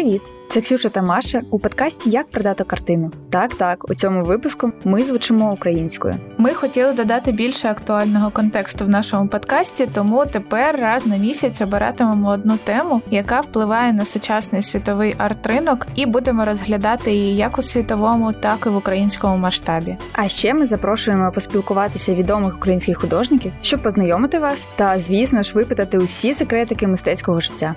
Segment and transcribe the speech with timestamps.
[0.00, 0.22] Привіт!
[0.50, 3.10] Це Ксюша та Маша у подкасті Як продати картину.
[3.30, 6.14] Так, так, у цьому випуску ми звучимо українською.
[6.38, 12.28] Ми хотіли додати більше актуального контексту в нашому подкасті, тому тепер раз на місяць обиратимемо
[12.28, 18.32] одну тему, яка впливає на сучасний світовий арт-ринок, і будемо розглядати її як у світовому,
[18.32, 19.96] так і в українському масштабі.
[20.12, 25.98] А ще ми запрошуємо поспілкуватися відомих українських художників, щоб познайомити вас та, звісно ж, випитати
[25.98, 27.74] усі секретики мистецького життя.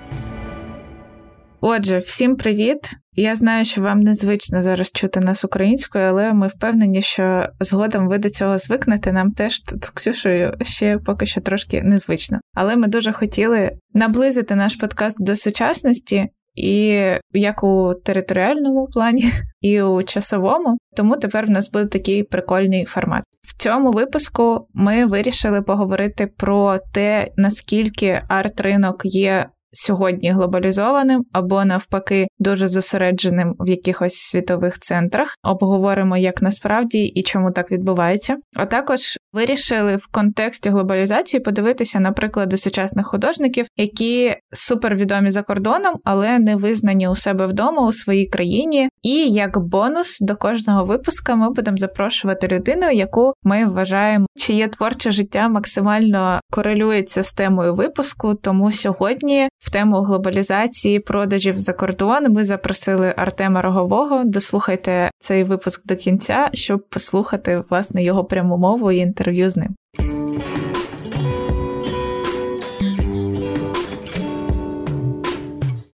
[1.66, 2.90] Отже, всім привіт!
[3.16, 8.18] Я знаю, що вам незвично зараз чути нас українською, але ми впевнені, що згодом ви
[8.18, 9.12] до цього звикнете.
[9.12, 12.38] Нам теж з Ксюшею ще поки що трошки незвично.
[12.54, 16.28] Але ми дуже хотіли наблизити наш подкаст до сучасності.
[16.54, 17.00] І
[17.32, 19.24] як у територіальному плані,
[19.60, 23.24] і у часовому, тому тепер в нас буде такий прикольний формат.
[23.42, 32.26] В цьому випуску ми вирішили поговорити про те, наскільки арт-ринок є сьогодні глобалізованим або навпаки
[32.38, 35.34] дуже зосередженим в якихось світових центрах.
[35.42, 38.36] Обговоримо, як насправді і чому так відбувається.
[38.56, 39.00] А також
[39.32, 46.56] вирішили в контексті глобалізації подивитися на приклади сучасних художників, які супервідомі за кордоном, але не
[46.56, 48.88] визнані у себе вдома у своїй країні.
[49.02, 55.10] І як бонус до кожного випуска ми будемо запрошувати людину, яку ми вважаємо, чиє творче
[55.10, 58.34] життя максимально корелюється з темою випуску.
[58.34, 64.24] Тому сьогодні в тему глобалізації продажів за кордон ми запросили Артема Рогового.
[64.24, 69.74] Дослухайте цей випуск до кінця, щоб послухати власне його пряму мову і інтерв'ю з ним.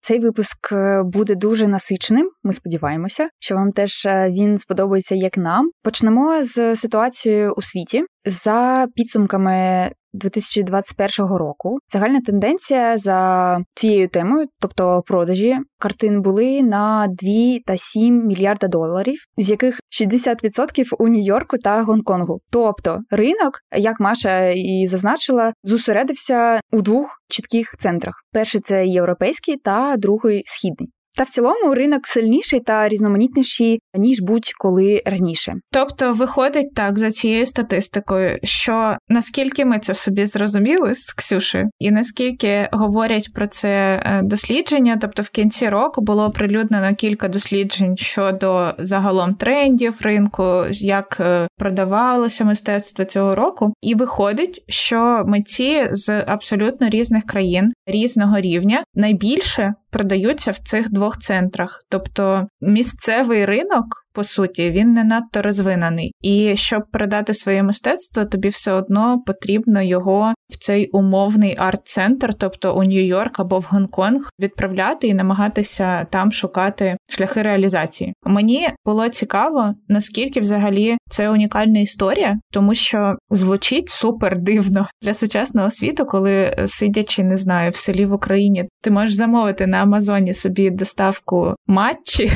[0.01, 2.29] Цей випуск е, буде дуже насиченим.
[2.43, 5.69] Ми сподіваємося, що вам теж е, він сподобається як нам.
[5.83, 11.79] Почнемо з ситуацією у світі за підсумками 2021 року.
[11.93, 17.31] Загальна тенденція за цією темою, тобто продажі картин, були на 2
[17.65, 22.39] та 7 мільярда доларів, з яких 60% у Нью-Йорку та Гонконгу.
[22.49, 29.95] Тобто ринок, як Маша і зазначила, зосередився у двох чітких центрах: перший це європейський, та
[29.97, 30.89] другий східний.
[31.17, 35.53] Та в цілому ринок сильніший та різноманітніший ніж будь-коли раніше.
[35.71, 41.91] Тобто, виходить так за цією статистикою, що наскільки ми це собі зрозуміли з Ксюшею, і
[41.91, 48.73] наскільки говорять про це е, дослідження, тобто в кінці року було оприлюднено кілька досліджень щодо
[48.77, 56.89] загалом трендів ринку, як е, продавалося мистецтво цього року, і виходить, що митці з абсолютно
[56.89, 61.81] різних країн різного рівня найбільше продаються в цих двох центрах.
[61.89, 63.85] Тобто місцевий ринок
[64.19, 66.13] по суті, він не надто розвинений.
[66.21, 72.75] І щоб продати своє мистецтво, тобі все одно потрібно його в цей умовний арт-центр, тобто
[72.75, 78.13] у Нью-Йорк або в Гонконг, відправляти і намагатися там шукати шляхи реалізації.
[78.23, 85.69] Мені було цікаво, наскільки взагалі це унікальна історія, тому що звучить супер дивно для сучасного
[85.69, 90.69] світу, коли сидячи, не знаю, в селі в Україні, ти можеш замовити на Амазоні собі
[90.69, 92.31] доставку матчі,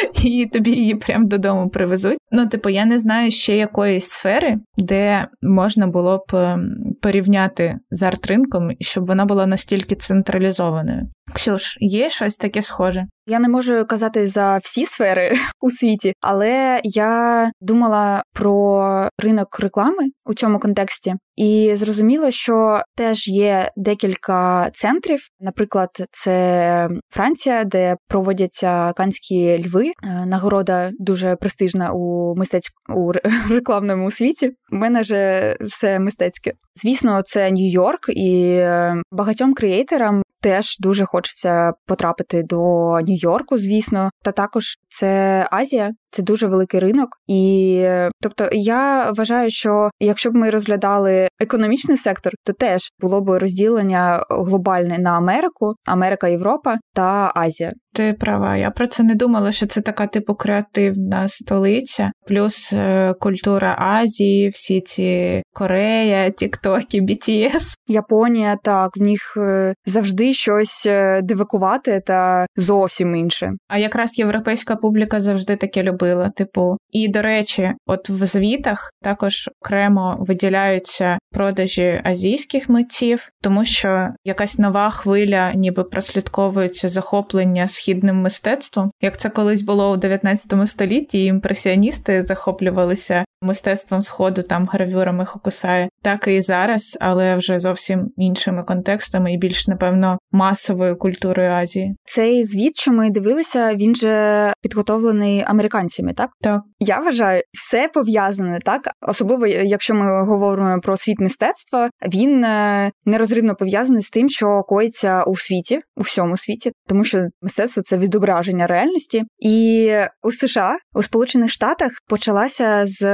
[0.24, 2.18] і тобі її прям додому привезуть.
[2.30, 8.02] Ну, типу, я не знаю ще якоїсь сфери, де можна було б ем, порівняти з
[8.02, 11.08] арт-ринком, щоб вона була настільки централізованою.
[11.34, 13.06] Ксюш, є щось таке схоже?
[13.26, 20.04] Я не можу казати за всі сфери у світі, але я думала про ринок реклами
[20.24, 25.20] у цьому контексті, і зрозуміло, що теж є декілька центрів.
[25.40, 29.81] Наприклад, це Франція, де проводяться канські льви.
[29.88, 33.12] Е, нагорода дуже престижна у мистецькому у
[33.50, 34.50] рекламному світі.
[34.72, 36.52] У мене же все мистецьке.
[36.74, 44.32] Звісно, це Нью-Йорк, і е, багатьом креаторам теж дуже хочеться потрапити до Нью-Йорку, звісно, та
[44.32, 47.08] також це Азія, це дуже великий ринок.
[47.26, 47.86] І
[48.20, 54.24] тобто я вважаю, що якщо б ми розглядали економічний сектор, то теж було б розділення
[54.30, 57.72] глобальне на Америку, Америка, Європа та Азія.
[57.94, 63.14] Ти права, я про це не думала, що це така типу креативна столиця, плюс е,
[63.20, 67.74] культура Азії, всі ці Корея, Тіктоки, BTS.
[67.88, 73.50] Японія, так, в них е, завжди щось е, дивакувати та зовсім інше.
[73.68, 76.28] А якраз європейська публіка завжди таке любить робила.
[76.28, 84.08] Типу, і до речі, от в звітах також окремо виділяються продажі азійських митців, тому що
[84.24, 88.90] якась нова хвиля, ніби прослідковується захоплення східним мистецтвом.
[89.00, 96.28] Як це колись було у 19 столітті, імпресіоністи захоплювалися мистецтвом сходу, там гравюрами Хокусая, так
[96.28, 101.96] і зараз, але вже зовсім іншими контекстами і більш напевно масовою культурою Азії.
[102.04, 106.30] Цей звіт, що ми дивилися, він же підготовлений американцями, так?
[106.40, 106.62] Так.
[106.80, 113.54] Я вважаю, все пов'язане, так особливо якщо ми говоримо про світ мистецтва, він е, нерозривно
[113.54, 118.66] пов'язаний з тим, що коїться у світі, у всьому світі, тому що мистецтво це відображення
[118.66, 119.90] реальності, і
[120.22, 123.04] у США у Сполучених Штатах почалася з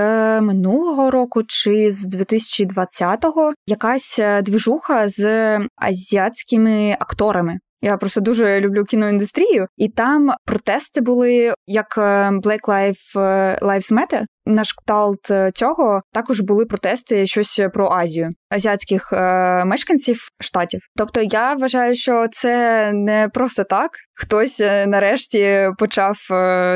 [0.40, 7.58] минулого року чи з 2020-го якась е, двіжуха з азіатськими акторами.
[7.82, 13.92] Я просто дуже люблю кіноіндустрію, і там протести були як е, Black Lives е, Lives
[13.92, 14.22] Matter.
[14.46, 20.80] На кшталт цього також були протести щось про Азію азіатських е, мешканців штатів.
[20.96, 23.90] Тобто я вважаю, що це не просто так.
[24.14, 26.16] Хтось нарешті почав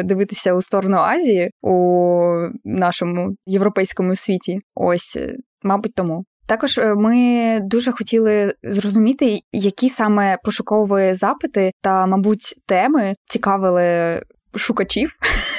[0.04, 4.58] дивитися у сторону Азії у нашому європейському світі.
[4.74, 5.18] Ось,
[5.62, 6.24] мабуть, тому.
[6.52, 14.22] Також е, ми дуже хотіли зрозуміти, які саме пошукові запити та, мабуть, теми цікавили
[14.56, 15.12] шукачів.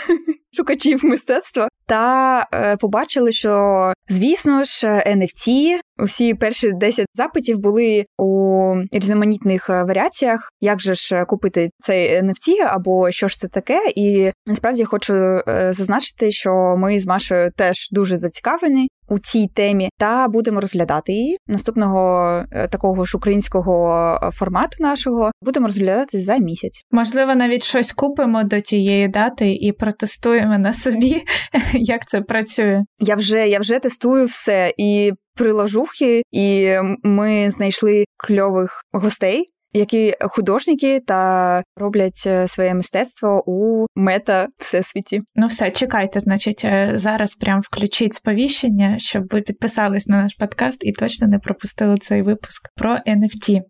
[0.58, 8.76] Шукачів мистецтва та е, побачили, що звісно ж NFT, усі перші 10 запитів були у
[8.92, 10.50] різноманітних варіаціях.
[10.62, 13.80] Як же ж купити цей NFT, або що ж це таке?
[13.96, 15.42] І насправді хочу е,
[15.74, 21.38] зазначити, що ми з Машою теж дуже зацікавлені у цій темі, та будемо розглядати її
[21.48, 26.84] наступного е, такого ж українського е, формату нашого будемо розглядати за місяць.
[26.92, 31.22] Можливо, навіть щось купимо до тієї дати і протестуємо на собі,
[31.74, 32.82] як це працює.
[33.00, 41.00] Я вже я вже тестую все і приложухи, і ми знайшли кльових гостей які художники
[41.00, 45.20] та роблять е, своє мистецтво у мета всесвіті.
[45.36, 50.86] Ну, все, чекайте, значить, е, зараз прям включіть сповіщення, щоб ви підписались на наш подкаст
[50.86, 53.62] і точно не пропустили цей випуск про NFT.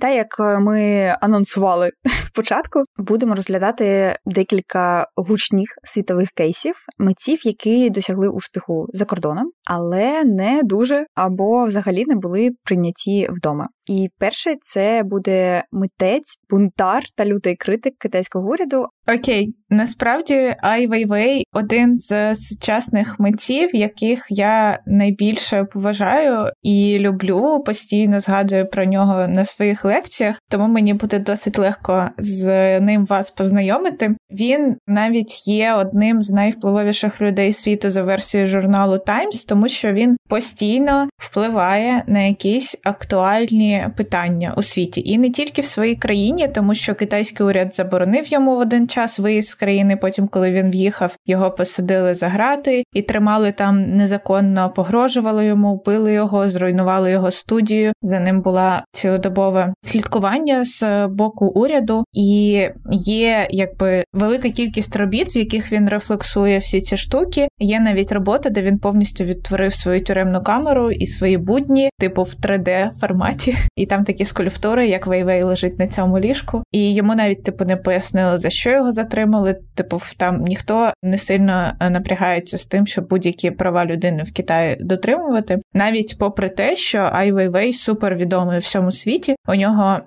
[0.00, 1.90] Та як е, ми анонсували
[2.22, 10.60] спочатку, будемо розглядати декілька гучних світових кейсів митців, які досягли успіху за кордоном, але не
[10.64, 13.68] дуже або взагалі не були прийняті вдома.
[13.86, 18.86] І перше це буде митець, бунтар та лютий критик китайського уряду.
[19.18, 28.20] Окей, насправді Ай Вейвей один з сучасних митців, яких я найбільше поважаю і люблю, постійно
[28.20, 32.46] згадую про нього на своїх лекціях, тому мені буде досить легко з
[32.80, 34.14] ним вас познайомити.
[34.30, 40.16] Він навіть є одним з найвпливовіших людей світу за версією журналу Times, тому що він
[40.28, 46.74] постійно впливає на якісь актуальні питання у світі, і не тільки в своїй країні, тому
[46.74, 49.96] що китайський уряд заборонив йому в один час виїзд країни.
[49.96, 56.12] Потім, коли він в'їхав, його посадили за грати і тримали там незаконно, погрожували йому, вбили
[56.12, 57.92] його, зруйнували його студію.
[58.02, 65.38] За ним була цілодобове слідкування з боку уряду, і є якби велика кількість робіт, в
[65.38, 67.48] яких він рефлексує всі ці штуки.
[67.58, 72.34] Є навіть робота, де він повністю відтворив свою тюремну камеру і свої будні, типу в
[72.42, 76.62] 3D форматі і там такі скульптури, як Вейвей лежить на цьому ліжку.
[76.72, 79.47] І йому навіть типу не пояснили, за що його затримали.
[79.74, 84.76] Типу, там ніхто не сильно е, напрягається з тим, щоб будь-які права людини в Китаї
[84.80, 89.34] дотримувати, навіть попри те, що Ай Вейвей супер відомий у всьому світі.
[89.48, 89.98] У нього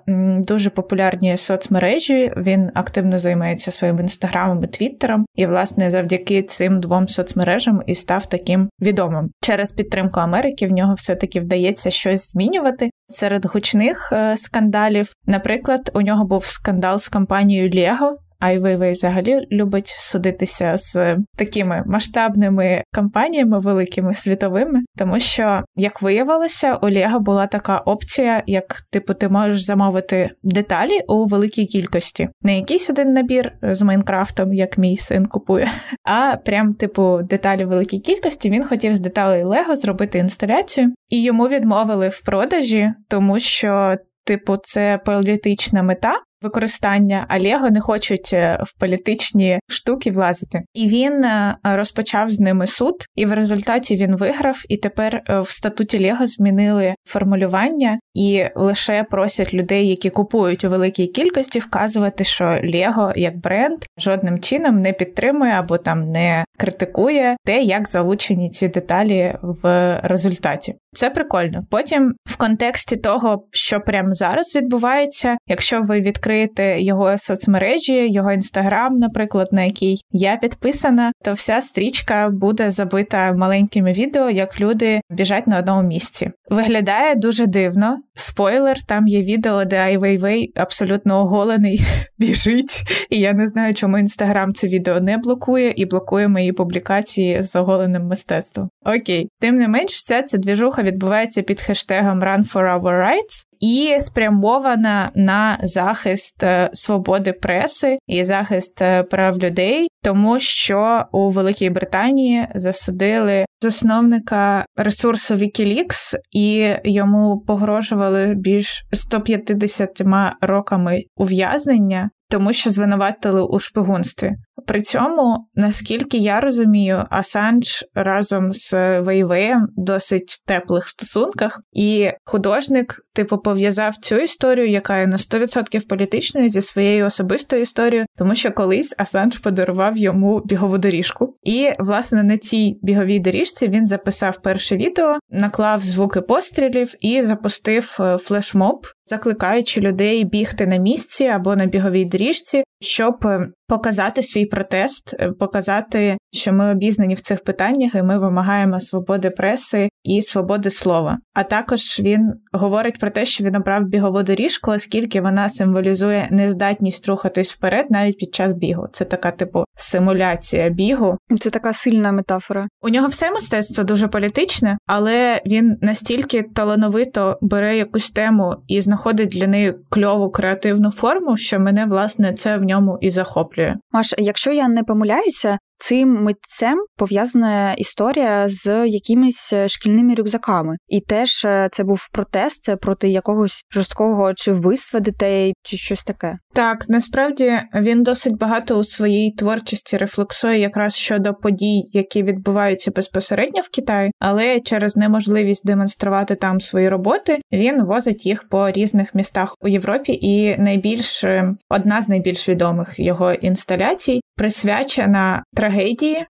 [0.46, 2.32] дуже популярні соцмережі.
[2.36, 8.26] Він активно займається своїм інстаграмом і твіттером, і власне завдяки цим двом соцмережам і став
[8.26, 10.66] таким відомим через підтримку Америки.
[10.66, 15.12] В нього все таки вдається щось змінювати серед гучних е, скандалів.
[15.26, 18.18] Наприклад, у нього був скандал з компанією Лего.
[18.42, 26.90] Айвейвей взагалі любить судитися з такими масштабними компаніями, великими світовими, тому що, як виявилося, у
[26.90, 32.90] Лего була така опція, як типу, ти можеш замовити деталі у великій кількості, не якийсь
[32.90, 35.68] один набір з Майнкрафтом, як мій син купує,
[36.04, 38.50] а прям типу деталі великій кількості.
[38.50, 43.96] Він хотів з деталей Лего зробити інсталяцію, і йому відмовили в продажі, тому що.
[44.24, 50.62] Типу, це політична мета, використання, а Лего не хочуть е, в політичні штуки влазити.
[50.74, 54.62] І він е, розпочав з ними суд, і в результаті він виграв.
[54.68, 61.06] І тепер в статуті Лего змінили формулювання і лише просять людей, які купують у великій
[61.06, 67.62] кількості, вказувати, що Лего як бренд жодним чином не підтримує або там не критикує те,
[67.62, 70.74] як залучені ці деталі в результаті.
[70.94, 71.62] Це прикольно.
[71.70, 78.98] Потім, в контексті того, що прямо зараз відбувається, якщо ви відкриєте його соцмережі, його інстаграм,
[78.98, 85.46] наприклад, на який я підписана, то вся стрічка буде забита маленькими відео, як люди біжать
[85.46, 86.30] на одному місці.
[86.52, 87.98] Виглядає дуже дивно.
[88.14, 91.82] Спойлер, там є відео, де Ай Вейвей абсолютно оголений
[92.18, 92.82] біжить.
[93.10, 97.56] І я не знаю, чому інстаграм це відео не блокує і блокує мої публікації з
[97.56, 98.68] оголеним мистецтвом.
[98.84, 104.00] Окей, тим не менш, вся ця двіжуха відбувається під хештегом Run for Our Rights і
[104.00, 111.70] спрямована на захист е, свободи преси і захист е, прав людей, тому що у Великій
[111.70, 120.02] Британії засудили засновника ресурсу Wikileaks, і йому погрожували більш 150
[120.40, 124.32] роками ув'язнення тому що звинуватили у шпигунстві.
[124.66, 133.38] При цьому, наскільки я розумію, Асанж разом з Вейвеєм досить теплих стосунках, і художник, типу,
[133.38, 138.94] пов'язав цю історію, яка є на 100% політичною зі своєю особистою історією, тому що колись
[138.98, 141.36] Асанж подарував йому бігову доріжку.
[141.42, 147.96] І, власне, на цій біговій доріжці він записав перше відео, наклав звуки пострілів і запустив
[148.00, 154.46] е, флешмоб, закликаючи людей бігти на місці або на біговій доріжці, щоб е, показати свій
[154.46, 160.22] протест, е, показати, що ми обізнані в цих питаннях, і ми вимагаємо свободи преси і
[160.22, 161.18] свободи слова.
[161.34, 167.08] А також він говорить про те, що він обрав бігову доріжку, оскільки вона символізує нездатність
[167.08, 168.86] рухатись вперед навіть під час бігу.
[168.92, 171.18] Це така типу симуляція бігу.
[171.40, 172.66] Це така сильна метафора.
[172.82, 179.28] У нього все мистецтво дуже політичне, але він настільки талановито бере якусь тему і знаходить
[179.28, 183.61] для неї кльову креативну форму, що мене власне це в ньому і захоплює.
[183.92, 191.00] Маш, якщо я не помиляюся, цим митцем пов'язана історія з якимись е, шкільними рюкзаками, і
[191.00, 196.36] теж е, це був протест проти якогось жорсткого чи вбивства дітей, чи щось таке.
[196.54, 203.60] Так, насправді він досить багато у своїй творчості рефлексує якраз щодо подій, які відбуваються безпосередньо
[203.60, 209.56] в Китаї, але через неможливість демонструвати там свої роботи він возить їх по різних містах
[209.60, 210.18] у Європі.
[210.22, 215.71] І найбільш е, одна з найбільш відомих його інсталяцій присвячена трагедії,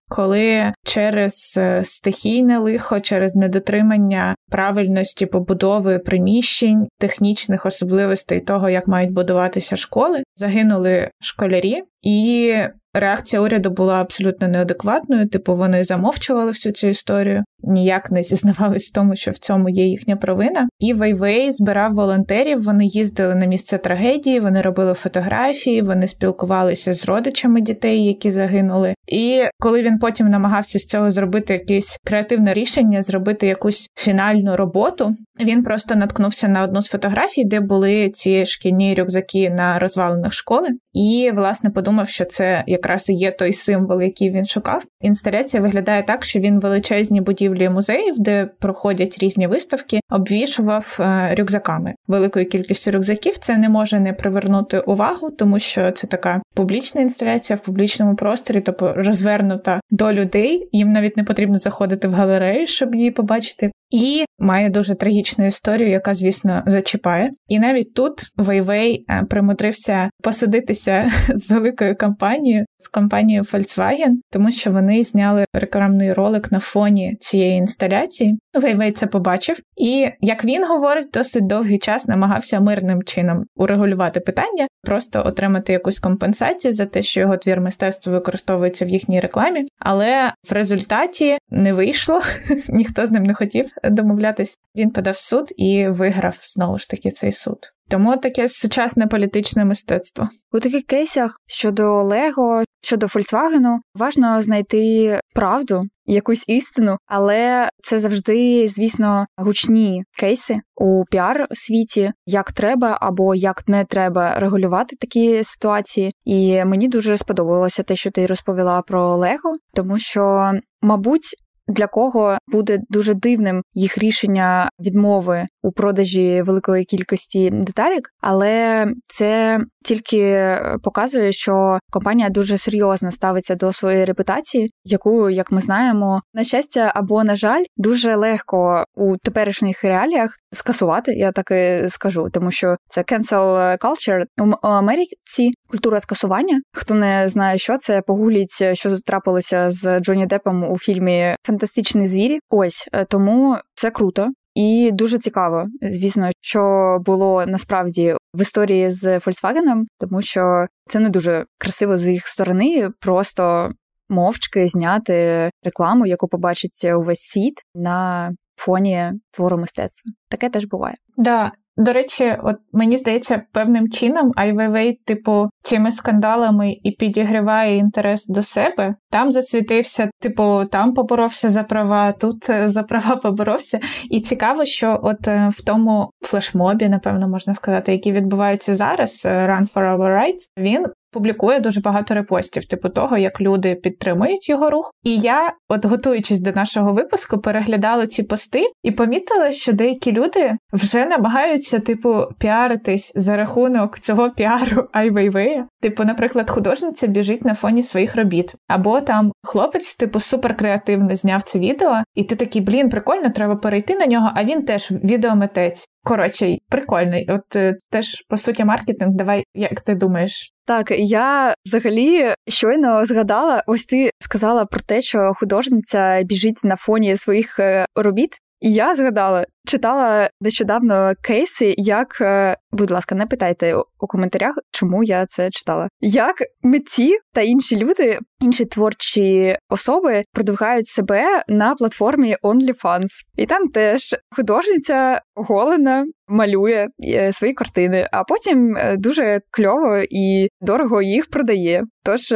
[0.09, 9.11] коли через е, стихійне лихо, через недотримання правильності побудови приміщень, технічних особливостей того, як мають
[9.11, 12.53] будуватися школи, загинули школярі, і
[12.93, 15.29] реакція уряду була абсолютно неадекватною.
[15.29, 19.85] Типу, вони замовчували всю цю історію, ніяк не зізнавались в тому, що в цьому є
[19.85, 20.67] їхня провина.
[20.79, 22.63] І Вейвей збирав волонтерів.
[22.63, 28.93] Вони їздили на місце трагедії, вони робили фотографії, вони спілкувалися з родичами дітей, які загинули.
[29.07, 35.15] І коли він потім намагався з цього зробити якесь креативне рішення, зробити якусь фінальну роботу,
[35.39, 40.67] він просто наткнувся на одну з фотографій, де були ці шкільні рюкзаки на розвалених школи,
[40.93, 44.83] і власне подумав, що це якраз і є той символ, який він шукав.
[45.01, 51.93] Інсталяція виглядає так, що він величезні будівлі музеїв, де проходять різні виставки, обвішував е, рюкзаками.
[52.07, 57.57] Великою кількістю рюкзаків це не може не привернути увагу, тому що це така публічна інсталяція
[57.57, 60.69] в публічному просторі, тобто розвернута до людей.
[60.71, 63.71] Їм навіть не потрібно заходити в галерею, щоб її побачити.
[63.93, 67.31] І має дуже трагічну історію, яка, звісно, зачіпає.
[67.47, 74.71] І навіть тут Вейвей е, примудрився посадитися з великою компанією, з компанією Volkswagen, тому що
[74.71, 78.39] вони зняли рекламний ролик на фоні цієї інсталяції.
[78.53, 84.67] Вейвей це побачив, і як він говорить, досить довгий час намагався мирним чином урегулювати питання,
[84.81, 89.67] просто отримати якусь компенсацію за те, що його твір мистецтва використовується в їхній рекламі.
[89.79, 92.21] Але в результаті не вийшло,
[92.69, 94.57] ніхто з ним не хотів домовлятись.
[94.75, 97.57] Він подав суд і виграв знову ж таки цей суд.
[97.89, 105.81] Тому таке сучасне політичне мистецтво у таких кейсах щодо Лего, щодо Фольксвагену, важно знайти правду,
[106.05, 113.67] якусь істину, але це завжди, звісно, гучні кейси у піар світі, як треба або як
[113.67, 116.11] не треба регулювати такі ситуації.
[116.25, 121.35] І мені дуже сподобалося те, що ти розповіла про Лего, тому що, мабуть,
[121.67, 129.59] для кого буде дуже дивним їх рішення відмови у продажі великої кількості деталік, але це
[129.83, 136.43] тільки показує, що компанія дуже серйозно ставиться до своєї репутації, яку, як ми знаємо, на
[136.43, 141.13] щастя або на жаль, дуже легко у теперішніх реаліях скасувати.
[141.13, 144.23] Я так і скажу, тому що це cancel culture.
[144.63, 146.61] у Америці культура скасування.
[146.73, 152.39] Хто не знає, що це, погуліть, що трапилося з Джонні Депом у фільмі Фантастичні звірі.
[152.49, 154.27] Ось е, тому це круто.
[154.55, 161.09] І дуже цікаво, звісно, що було насправді в історії з Volkswagen, тому що це не
[161.09, 163.71] дуже красиво з їх сторони, просто
[164.09, 170.11] мовчки зняти рекламу, яку побачить увесь світ на фоні твору мистецтва.
[170.29, 170.95] Таке теж буває.
[171.17, 178.25] Да, до речі, от мені здається, певним чином Айвейвей, типу, цими скандалами і підігріває інтерес
[178.27, 178.95] до себе.
[179.09, 183.79] Там засвітився, типу, там поборовся за права, тут е, за права поборовся.
[184.09, 189.29] І цікаво, що от е, в тому флешмобі, напевно, можна сказати, який відбувається зараз, е,
[189.29, 194.69] Run for Our Rights, він публікує дуже багато репостів, типу того, як люди підтримують його
[194.69, 194.91] рух.
[195.03, 200.51] І я, от готуючись до нашого випуску, переглядала ці пости і помітила, що деякі люди
[200.73, 205.67] вже намагаються, типу, піаритись за рахунок цього піару Айвейвея.
[205.81, 211.59] Типу, наприклад, художниця біжить на фоні своїх робіт, або там хлопець, типу, суперкреативно зняв це
[211.59, 214.31] відео, і ти такий, блін, прикольно, треба перейти на нього.
[214.35, 215.87] А він теж відеомитець.
[216.03, 217.27] Коротше, прикольний.
[217.29, 219.11] От е, теж по суті маркетинг.
[219.15, 220.53] Давай, як ти думаєш?
[220.65, 227.17] Так, я взагалі щойно згадала, ось ти сказала про те, що художниця біжить на фоні
[227.17, 228.37] своїх е, робіт.
[228.63, 235.03] І я згадала, читала нещодавно кейси, як, е, будь ласка, не питайте у коментарях, чому
[235.03, 235.87] я це читала.
[236.01, 243.09] Як митці та інші люди, інші творчі особи продвигають себе на платформі OnlyFans.
[243.35, 250.47] І там теж художниця голена малює е, свої картини, а потім е, дуже кльово і
[250.61, 251.83] дорого їх продає.
[252.03, 252.33] Тож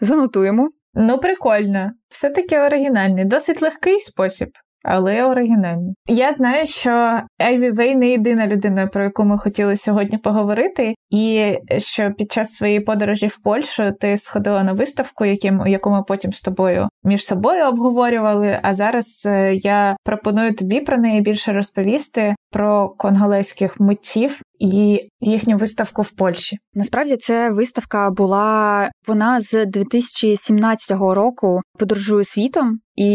[0.00, 0.68] занотуємо.
[0.94, 4.48] Ну, прикольно, все таки оригінальний, досить легкий спосіб
[4.84, 5.94] але оригінальні.
[6.06, 11.54] Я знаю, що Айві Вей не єдина людина, про яку ми хотіли сьогодні поговорити, і
[11.78, 16.32] що під час своєї подорожі в Польщу ти сходила на виставку, яким, яку ми потім
[16.32, 18.58] з тобою між собою обговорювали.
[18.62, 25.56] А зараз е, я пропоную тобі про неї більше розповісти про конголезьких митців і їхню
[25.56, 26.58] виставку в Польщі.
[26.74, 33.06] Насправді це виставка була вона з 2017 року подорожує світом, і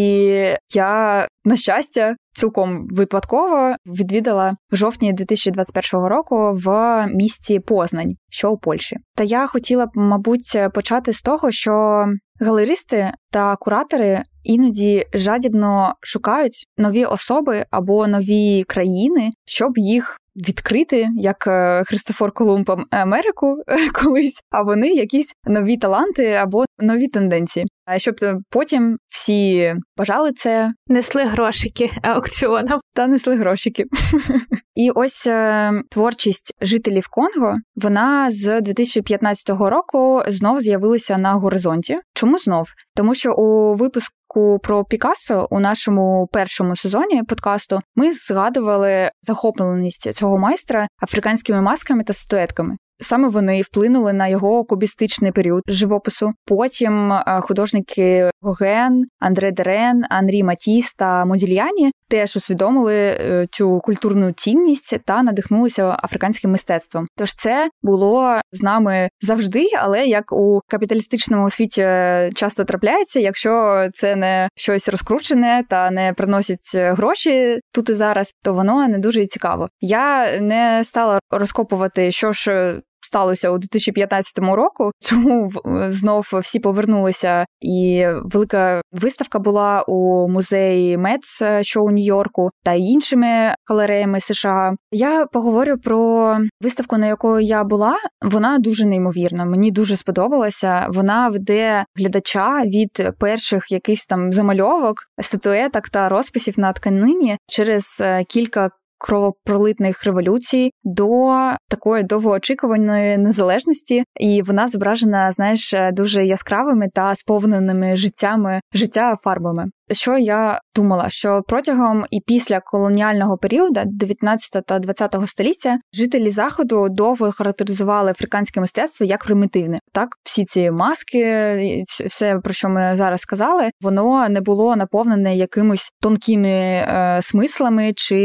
[0.73, 8.57] я на щастя цілком випадково відвідала в жовтні 2021 року в місті Познань, що у
[8.57, 8.97] Польщі.
[9.15, 12.05] Та я хотіла б, мабуть, почати з того, що
[12.41, 21.47] галеристи та куратори іноді жадібно шукають нові особи або нові країни, щоб їх відкрити, як
[21.47, 27.65] е, Христофор Колумб Америку е, колись, а вони якісь нові таланти або нові тенденції.
[27.85, 28.15] А щоб
[28.49, 33.83] потім всі бажали це, несли грошики аукціоном та несли грошики.
[34.75, 41.99] І ось е, творчість жителів Конго вона з 2015 року знов з'явилася на горизонті.
[42.13, 42.67] Чому знов?
[42.95, 44.15] Тому що у випуску
[44.63, 52.13] про Пікассо у нашому першому сезоні подкасту ми згадували захопленість цього майстра африканськими масками та
[52.13, 52.77] статуетками.
[52.99, 56.31] Саме вони вплинули на його кубістичний період живопису.
[56.45, 64.31] Потім е, художники Гоген, Андре Дерен, Анрі Матіс та Модільяні теж усвідомили е, цю культурну
[64.31, 67.07] цінність та надихнулися африканським мистецтвом.
[67.17, 73.85] Тож це було з нами завжди, але як у капіталістичному світі е, часто трапляється, якщо
[73.93, 79.25] це не щось розкручене та не приносить гроші тут і зараз, то воно не дуже
[79.25, 79.69] цікаво.
[79.81, 82.75] Я не стала розкопувати, що ж
[83.15, 85.51] сталося у 2015 року, чому
[85.89, 93.55] знов всі повернулися, і велика виставка була у музеї Мец, що у Нью-Йорку, та іншими
[93.69, 94.73] галереями США.
[94.91, 97.95] Я поговорю про виставку, на якої я була.
[98.21, 99.45] Вона дуже неймовірна.
[99.45, 100.87] Мені дуже сподобалася.
[100.89, 108.23] Вона веде глядача від перших якихось там замальовок, статуеток та розписів на тканині через е,
[108.23, 111.31] кілька кровопролитних революцій до
[111.69, 119.65] такої довгоочікуваної незалежності, і вона зображена, знаєш, дуже яскравими та сповненими життями життя фарбами.
[119.91, 126.89] Що я думала, що протягом і після колоніального періоду 19 та 20 століття жителі заходу
[126.89, 129.79] довго характеризували африканське мистецтво як примітивне.
[129.93, 135.89] Так, всі ці маски, все про що ми зараз сказали, воно не було наповнене якимось
[136.01, 138.15] тонкими е, смислами чи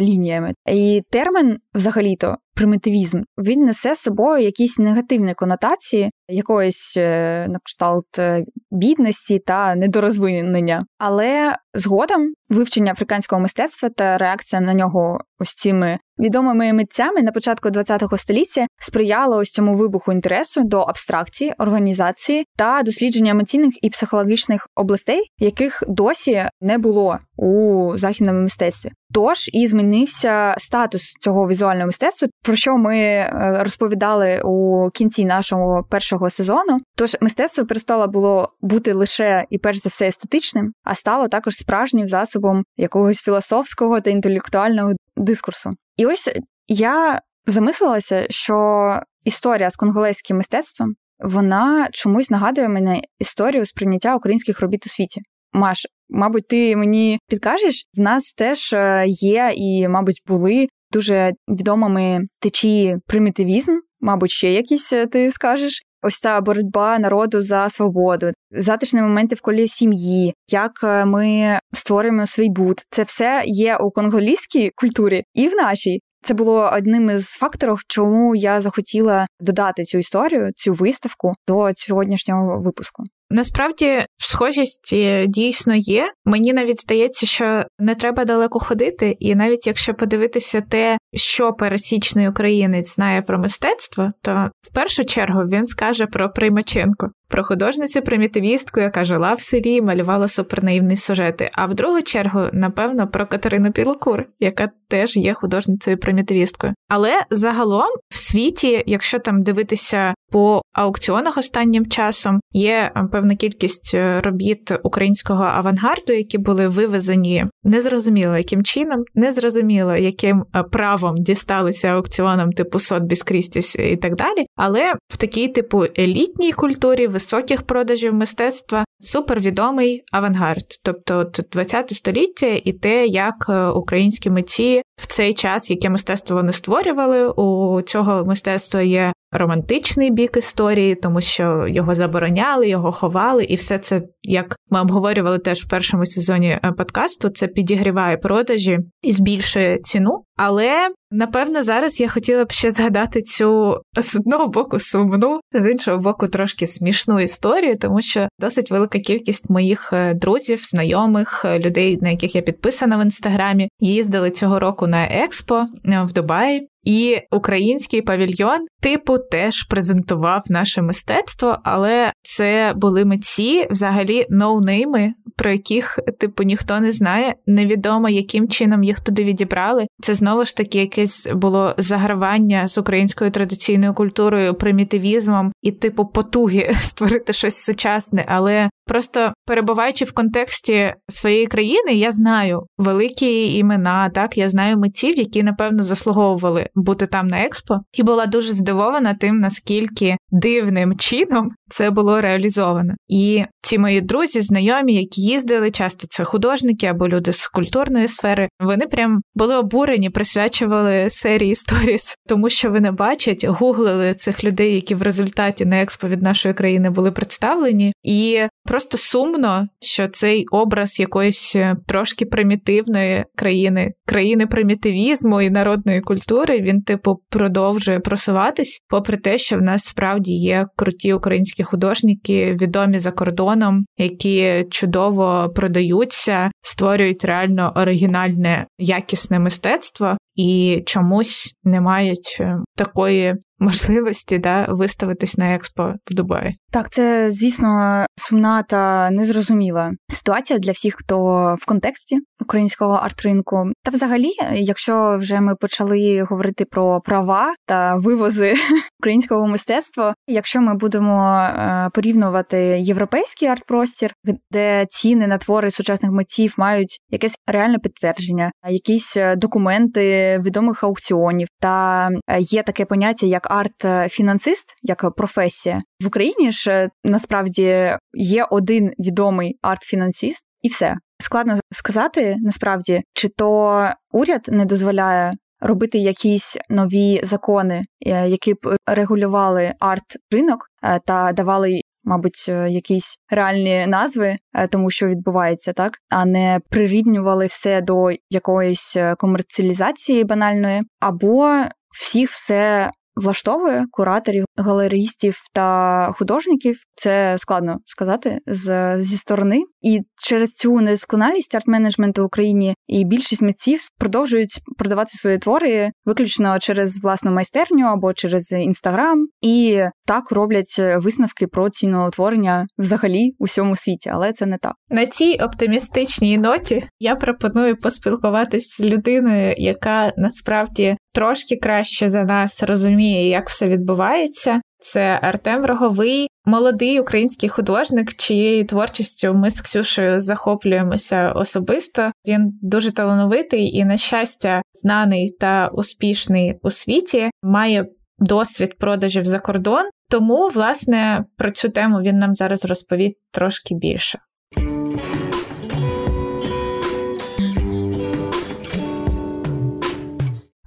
[0.00, 0.52] лініями.
[0.66, 3.22] І термін, взагалі-то, примітивізм.
[3.38, 10.84] Він несе з собою якісь негативні конотації, якоїсь е, на кшталт е, бідності та недорозвинення.
[10.98, 17.68] Але згодом вивчення африканського мистецтва та реакція на нього ось цими відомими митцями на початку
[17.68, 24.68] ХХ століття сприяло ось цьому вибуху інтересу до абстракції, організації та дослідження емоційних і психологічних
[24.74, 28.90] областей, яких досі не було у західному мистецтві.
[29.14, 35.84] Тож і змінився статус цього візуального мистецтва, про що ми е, розповідали у кінці нашого
[35.90, 36.78] першого сезону.
[36.96, 42.06] Тож мистецтво перестало було бути лише і перш за все естетичним, а стало також справжнім
[42.06, 42.41] засобом
[42.76, 45.70] якогось філософського та інтелектуального дискурсу.
[45.96, 46.30] І ось
[46.68, 50.88] я замислилася, що історія з конголезьким мистецтвом
[51.22, 55.20] вона чомусь нагадує мене історію сприйняття українських робіт у світі.
[55.52, 62.20] Маш, мабуть, ти мені підкажеш, в нас теж е, є і, мабуть, були дуже відомими
[62.40, 65.82] течії примітивізм, мабуть, ще якісь е, ти скажеш.
[66.02, 72.26] Ось ця боротьба народу за свободу, затишні моменти в колі сім'ї, як е, ми створюємо
[72.26, 72.86] свій бут.
[72.90, 76.00] Це все є у конголійській культурі і в нашій.
[76.24, 82.60] Це було одним із факторів, чому я захотіла додати цю історію, цю виставку до сьогоднішнього
[82.60, 83.04] випуску.
[83.32, 86.12] Насправді схожість е, дійсно є.
[86.24, 92.28] Мені навіть здається, що не треба далеко ходити, і навіть якщо подивитися те, що пересічний
[92.28, 98.80] українець знає про мистецтво, то в першу чергу він скаже про Приймаченко, про художницю примітивістку,
[98.80, 101.50] яка жила в селі, малювала супернаївні сюжети.
[101.52, 106.72] А в другу чергу, напевно, про Катерину Білокур, яка теж є художницею примітивісткою.
[106.88, 114.20] Але загалом в світі, якщо там дивитися по аукціонах останнім часом, є певна кількість е,
[114.20, 122.52] робіт українського авангарду, які були вивезені незрозуміло яким чином, незрозуміло яким е, правом дісталися аукціонам
[122.52, 124.46] типу Сотбіс Крістіс і так далі.
[124.56, 132.60] Але в такій типу елітній культурі високих продажів мистецтва супервідомий авангард, тобто от 20 століття
[132.64, 138.24] і те, як е, українські митці в цей час, яке мистецтво вони створювали, у цього
[138.24, 144.56] мистецтва є романтичний бік історії, тому що його забороняли, його ховали, і все це, як
[144.70, 150.24] ми обговорювали теж в першому сезоні е, подкасту, це підігріває продажі і збільшує ціну.
[150.44, 155.98] Але напевно зараз я хотіла б ще згадати цю з одного боку сумну, з іншого
[155.98, 161.98] боку, трошки смішну історію, тому що досить велика кількість моїх е, друзів, знайомих, е, людей,
[162.00, 166.68] на яких я підписана в інстаграмі, їздили цього року на експо в Дубаї.
[166.84, 175.50] І український павільйон, типу, теж презентував наше мистецтво, але це були митці, взагалі ноунейми, про
[175.50, 177.34] яких, типу, ніхто не знає.
[177.46, 179.86] Невідомо, яким чином їх туди відібрали.
[180.02, 186.74] Це знову ж таки якесь було загравання з українською традиційною культурою, примітивізмом і, типу, потуги
[186.80, 188.24] створити щось сучасне.
[188.28, 194.08] Але просто перебуваючи в контексті своєї країни, я знаю великі імена.
[194.08, 199.14] Так, я знаю митців, які напевно заслуговували бути там на експо, і була дуже здивована
[199.14, 202.94] тим, наскільки дивним чином це було реалізовано.
[203.08, 208.48] І ці мої друзі, знайомі, які їздили, часто це художники або люди з культурної сфери,
[208.60, 214.94] вони прям були обурені, присвячували серії сторіс, тому що вони бачать, гуглили цих людей, які
[214.94, 221.00] в результаті на експо від нашої країни були представлені, і просто сумно, що цей образ
[221.00, 229.16] якоїсь е, трошки примітивної країни, країни примітивізму і народної культури, він, типу, продовжує просуватись, попри
[229.16, 236.50] те, що в нас справді є круті українські художники, відомі за кордоном, які чудово продаються,
[236.62, 245.54] створюють реально оригінальне якісне мистецтво і чомусь не мають е, такої можливості да, виставитись на
[245.54, 246.56] експо в Дубаї.
[246.70, 251.16] Так, це звісно сумна та незрозуміла ситуація для всіх, хто
[251.60, 253.72] в контексті українського арт-ринку.
[253.84, 258.54] Та, взагалі, якщо вже ми почали говорити про права та вивози
[259.02, 264.10] українського мистецтва, якщо ми будемо е, порівнювати європейський арт-простір,
[264.50, 271.48] де ціни на твори сучасних митців мають якесь реальне підтвердження, якісь е, документи відомих аукціонів,
[271.60, 278.90] та е, є таке поняття як арт-фінансист, як професія в Україні ж насправді є один
[278.98, 285.32] відомий арт-фінансист, і все складно сказати насправді, чи то уряд не дозволяє.
[285.64, 293.16] Робити якісь нові закони, е, які б регулювали арт-ринок е, та давали, мабуть, е, якісь
[293.30, 294.36] реальні назви
[294.70, 295.92] тому, що відбувається, так?
[296.10, 306.08] А не прирівнювали все до якоїсь комерціалізації банальної, або всіх все влаштовує кураторів, галеристів та
[306.12, 306.76] художників.
[306.94, 309.62] Це складно сказати з, зі сторони.
[309.80, 316.58] І через цю недосконалість арт-менеджменту в Україні і більшість митців продовжують продавати свої твори виключно
[316.58, 323.76] через власну майстерню або через інстаграм, і так роблять висновки про ціноутворення взагалі у всьому
[323.76, 324.72] світі, але це не так.
[324.90, 332.62] На цій оптимістичній ноті я пропоную поспілкуватися з людиною, яка насправді трошки краще за нас
[332.62, 334.60] розуміє, як все відбувається.
[334.78, 342.12] Це Артем Роговий, молодий український художник, чиєю творчістю ми з Ксюшею захоплюємося особисто.
[342.28, 347.30] Він дуже талановитий і, на щастя, знаний та успішний у світі.
[347.42, 347.86] Має
[348.18, 349.84] досвід продажів за кордон.
[350.10, 354.18] Тому, власне, про цю тему він нам зараз розповість трошки більше.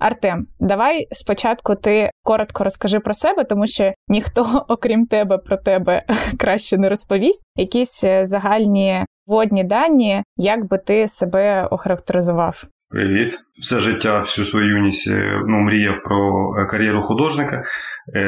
[0.05, 6.01] Артем, давай спочатку ти коротко розкажи про себе, тому що ніхто, окрім тебе, про тебе
[6.39, 7.45] краще не розповість.
[7.55, 12.63] Якісь е, загальні водні дані, як би ти себе охарактеризував.
[12.89, 13.29] Привіт,
[13.61, 17.63] все життя, всю свою юність е, ну, мріяв про е, кар'єру художника.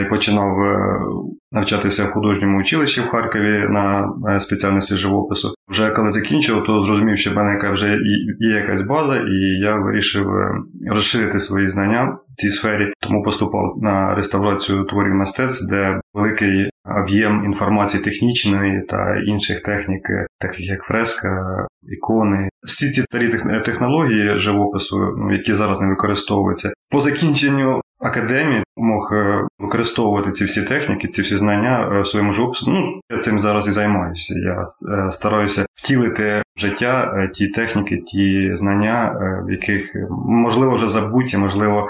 [0.09, 0.57] Починав
[1.51, 5.53] навчатися в художньому училищі в Харкові на спеціальності живопису.
[5.69, 7.99] Вже коли закінчив, то зрозумів, що в мене вже
[8.39, 10.51] є якась база, і я вирішив е,
[10.91, 16.69] розширити свої знання в цій сфері, тому поступав на реставрацію творів мистецтв, де великий
[17.03, 20.01] об'єм інформації технічної та інших технік,
[20.39, 22.49] таких як фреска, ікони.
[22.67, 29.47] Всі ці старі технології живопису, ну, які зараз не використовуються, по закінченню академії мог е,
[29.59, 32.71] використовувати ці всі техніки, ці всі знання е, в своєму живопису.
[32.71, 34.33] Ну, я цим зараз і займаюся.
[34.39, 39.15] Я е, стараюся втілити в життя ті техніки, ті знання,
[39.47, 39.95] в яких
[40.27, 41.89] можливо вже забуті, можливо,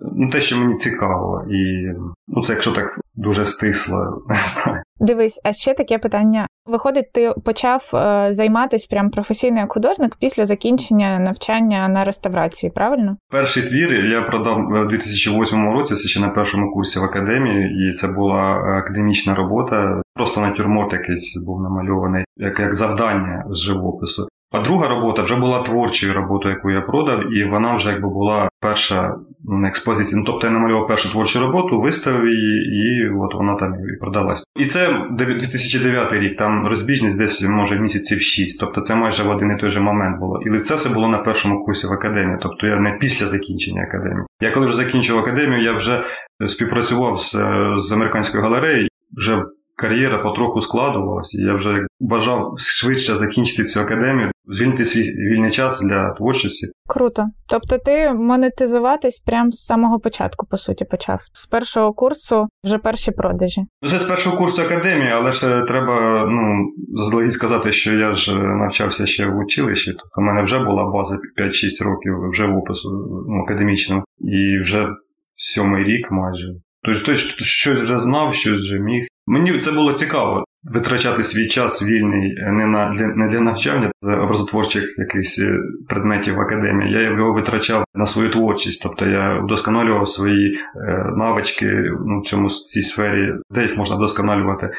[0.00, 1.92] ну, те, що мені цікаво, і
[2.28, 4.82] ну, це якщо так дуже стисло, не знаю.
[5.00, 6.46] Дивись, а ще таке питання.
[6.66, 13.16] Виходить, ти почав е, займатися прям професійно як художник після закінчення навчання на реставрації, правильно?
[13.30, 17.92] Перший твір я продав у 2008 році, це ще на першому курсі в академії, і
[17.92, 18.40] це була
[18.82, 20.00] академічна робота.
[20.14, 24.28] Просто натюрморт якийсь був намальований, як як завдання з живопису.
[24.52, 28.48] А друга робота вже була творчою роботою, яку я продав, і вона вже якби була
[28.60, 30.18] перша на експозиції.
[30.18, 34.44] Ну, тобто я намалював першу творчу роботу, виставив її, і от вона там і продалась.
[34.56, 38.60] І це 2009 рік, там розбіжність десь може місяців 6.
[38.60, 40.40] Тобто це майже в один і той же момент було.
[40.42, 44.26] І це все було на першому курсі в академії, тобто я не після закінчення академії.
[44.40, 46.04] Я коли вже закінчив академію, я вже
[46.46, 47.30] співпрацював з,
[47.76, 48.88] з американською галереєю.
[49.16, 49.42] Вже
[49.76, 56.14] кар'єра потроху складувалася, я вже бажав швидше закінчити цю академію, звільнити свій вільний час для
[56.14, 56.66] творчості.
[56.88, 57.24] Круто.
[57.48, 61.20] Тобто ти монетизуватись прямо з самого початку, по суті, почав.
[61.32, 63.60] З першого курсу вже перші продажі.
[63.82, 68.38] Ну, це з першого курсу академії, але ж треба ну, заздалегідь сказати, що я ж
[68.38, 72.90] навчався ще в училищі, тобто в мене вже була база 5-6 років вже в опису
[73.28, 74.88] ну, академічного, і вже
[75.36, 76.48] сьомий рік майже.
[76.82, 79.06] Тобто той щось вже знав, щось вже міг.
[79.26, 84.14] Мені це було цікаво витрачати свій час вільний не на для не для навчання з
[84.14, 85.58] образотворчих якихось е,
[85.88, 86.92] предметів в академії.
[86.92, 91.66] Я його витрачав на свою творчість, тобто я вдосконалював свої е, навички
[92.06, 94.70] ну, в цьому цій сфері, де їх можна вдосконалювати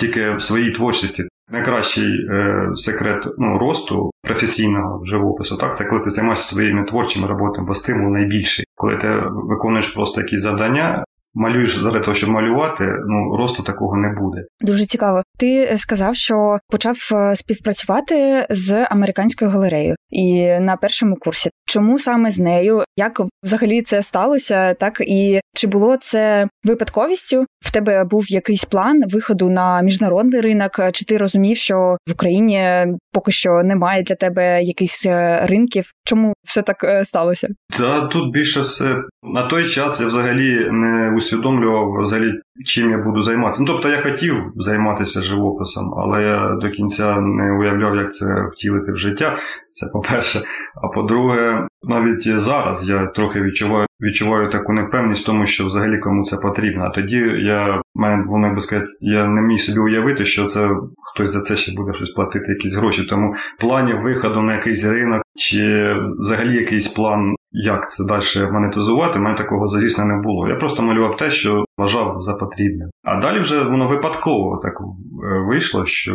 [0.00, 1.24] тільки в своїй творчості.
[1.50, 7.66] Найкращий е, секрет ну, росту професійного живопису, так, це коли ти займаєшся своїми творчими роботами,
[7.66, 8.64] бо стимул найбільший.
[8.74, 14.08] Коли ти виконуєш просто якісь завдання, малюєш заради того, щоб малювати, ну росту такого не
[14.08, 14.42] буде.
[14.60, 15.22] Дуже цікаво.
[15.38, 21.50] Ти е, сказав, що почав е, співпрацювати з американською галереєю і на першому курсі.
[21.66, 22.84] Чому саме з нею?
[22.96, 24.74] Як взагалі це сталося?
[24.74, 27.44] Так і чи було це випадковістю?
[27.64, 30.80] В тебе був якийсь план виходу на міжнародний ринок?
[30.92, 35.92] Чи ти розумів, що в Україні поки що немає для тебе якихось е, ринків?
[36.04, 37.48] Чому все так сталося?
[37.78, 38.94] Та тут більше все
[39.24, 43.62] на той час я взагалі не усвідомлював взагалі, чим я буду займатися.
[43.62, 48.92] Ну, тобто я хотів займатися живописом, але я до кінця не уявляв, як це втілити
[48.92, 49.38] в життя.
[49.68, 50.38] Це по-перше.
[50.82, 56.36] А по-друге, навіть зараз я трохи відчуваю відчуваю таку непевність тому, що взагалі кому це
[56.36, 56.84] потрібно.
[56.84, 60.70] А тоді я мене воно би сказати, я не міг собі уявити, що це
[61.14, 63.06] хтось за це ще буде щось платити, якісь гроші.
[63.10, 69.22] Тому планів виходу на якийсь ринок чи взагалі якийсь план як це далі монетизувати, в
[69.22, 70.48] мене такого, звісно, не було.
[70.48, 72.84] Я просто малював те, що вважав за потрібне.
[73.02, 76.14] А далі вже воно випадково так е, вийшло, що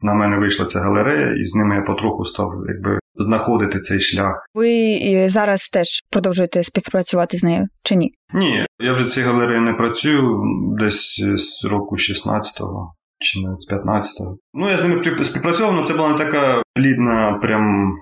[0.00, 4.46] на мене вийшла ця галерея, і з ними я потроху став якби знаходити цей шлях.
[4.54, 8.12] Ви зараз теж продовжуєте співпрацювати з нею чи ні?
[8.34, 10.42] Ні, я вже цій галереї не працюю
[10.78, 14.36] десь з року 16-го чи навіть з 15-го.
[14.54, 17.94] Ну, я з ними співпрацював, але це була не така плідна прям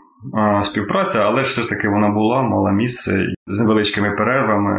[0.62, 4.72] співпраця, але все ж таки вона була, мала місце з невеличкими перервами.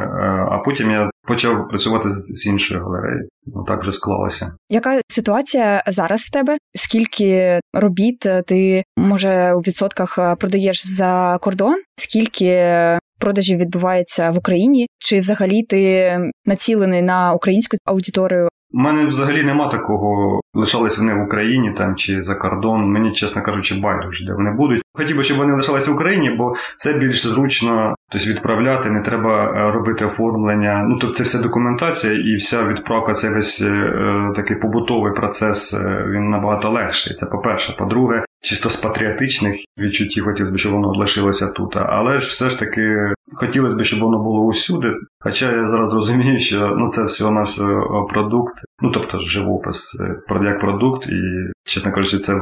[0.52, 3.28] А потім я почав працювати з іншою галереєю.
[3.46, 4.52] Ну так вже склалося.
[4.70, 6.58] Яка ситуація зараз в тебе?
[6.76, 11.76] Скільки робіт ти може у відсотках продаєш за кордон?
[11.98, 12.74] Скільки
[13.20, 14.88] продажів відбувається в Україні?
[15.00, 16.12] Чи взагалі ти
[16.46, 18.48] націлений на українську аудиторію?
[18.72, 22.92] У мене взагалі нема такого, лишались вони в Україні там чи за кордон.
[22.92, 24.82] Мені, чесно кажучи, байдуже, де вони будуть.
[24.94, 29.46] Хотів би, щоб вони лишалися в Україні, бо це більш зручно тобто відправляти, не треба
[29.46, 30.86] е, робити оформлення.
[30.90, 33.94] Ну тобто це вся документація і вся відправка, це весь е,
[34.36, 35.74] такий побутовий процес.
[35.74, 37.14] Е, він набагато легший.
[37.14, 37.76] Це по-перше.
[37.78, 41.76] По-друге, чисто з патріотичних відчуттів хотілося б, щоб воно лишилося тут.
[41.76, 44.94] Але ж все ж таки хотілося б, щоб воно було усюди.
[45.20, 47.64] Хоча я зараз розумію, що ну це всього на все
[48.10, 49.98] продукт, ну тобто живопис
[50.30, 51.22] як продукт, і
[51.66, 52.34] чесно кажучи, це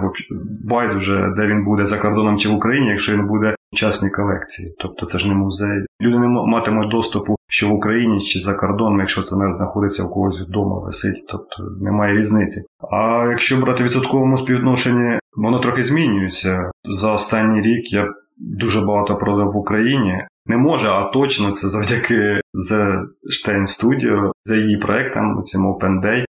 [0.63, 4.75] байдуже, де він буде за кордоном чи в Україні, якщо він буде частній колекції.
[4.79, 5.85] Тобто це ж не музей.
[6.01, 10.09] Люди не матимуть доступу, що в Україні чи за кордоном, якщо це не знаходиться у
[10.09, 12.63] когось вдома, висить, тобто немає різниці.
[12.91, 16.71] А якщо брати відсотковому співвідношенні, воно трохи змінюється.
[16.97, 18.07] За останній рік я
[18.38, 20.27] дуже багато продав в Україні.
[20.45, 26.24] Не може, а точно це завдяки The Stein Studio, за її проектам, цим Open Day.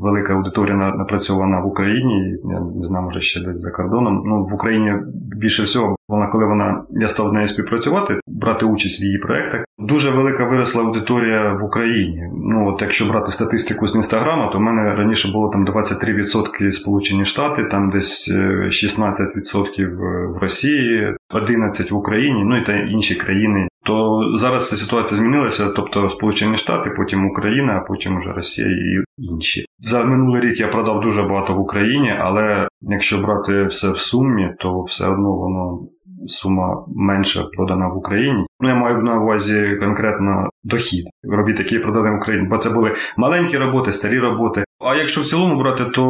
[0.00, 2.36] Велика аудиторія напрацьована в Україні.
[2.44, 4.22] Я не знаю, може ще десь за кордоном.
[4.26, 4.92] Ну в Україні
[5.36, 9.64] більше всього вона, коли вона я став з нею співпрацювати, брати участь в її проектах.
[9.78, 12.30] Дуже велика виросла аудиторія в Україні.
[12.44, 17.24] Ну от якщо брати статистику з інстаграма, то в мене раніше було там 23% Сполучені
[17.24, 19.86] Штати, там десь 16% е,
[20.26, 23.68] в Росії, 11% в Україні, ну і та інші країни.
[23.84, 29.22] То зараз ця ситуація змінилася, тобто Сполучені Штати, потім Україна, а потім вже Росія і
[29.24, 29.64] інші.
[29.78, 34.54] За минулий рік я продав дуже багато в Україні, але якщо брати все в сумі,
[34.58, 35.78] то все одно воно
[36.26, 38.46] сума менша продана в Україні.
[38.60, 42.90] Ну, я маю на увазі конкретно дохід робіт, які продали в Україні, бо це були
[43.16, 44.64] маленькі роботи, старі роботи.
[44.84, 46.02] А якщо в цілому брати, то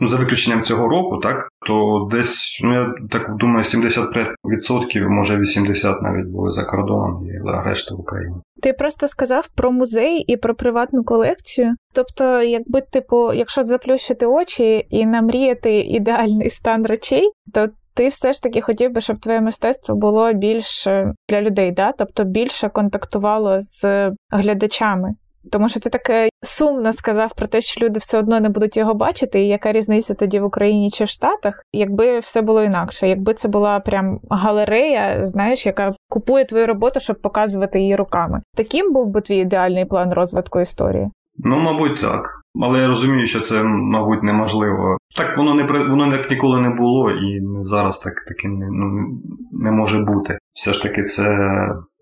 [0.00, 6.02] ну, за виключенням цього року, так то десь, ну я так думаю, 75%, може 80%
[6.02, 7.30] навіть були за кордоном і
[7.68, 8.36] решта в Україні.
[8.62, 11.74] Ти просто сказав про музей і про приватну колекцію.
[11.94, 17.66] Тобто, якби типу, якщо заплющити очі і намріяти ідеальний стан речей, то
[18.00, 20.88] ти все ж таки хотів би, щоб твоє мистецтво було більш
[21.28, 21.92] для людей, да?
[21.92, 25.14] тобто більше контактувало з глядачами.
[25.52, 28.94] Тому що ти таке сумно сказав про те, що люди все одно не будуть його
[28.94, 33.34] бачити, і яка різниця тоді в Україні чи в Штатах, якби все було інакше, якби
[33.34, 38.42] це була прям галерея, знаєш, яка купує твою роботу, щоб показувати її руками.
[38.56, 41.10] Таким був би твій ідеальний план розвитку історії?
[41.38, 42.39] Ну, мабуть, так.
[42.62, 44.98] Але я розумію, що це, мабуть, неможливо.
[45.16, 49.08] Так воно не воно як ніколи не було, і зараз так таким не, ну,
[49.52, 50.38] не може бути.
[50.52, 51.22] Все ж таки, це,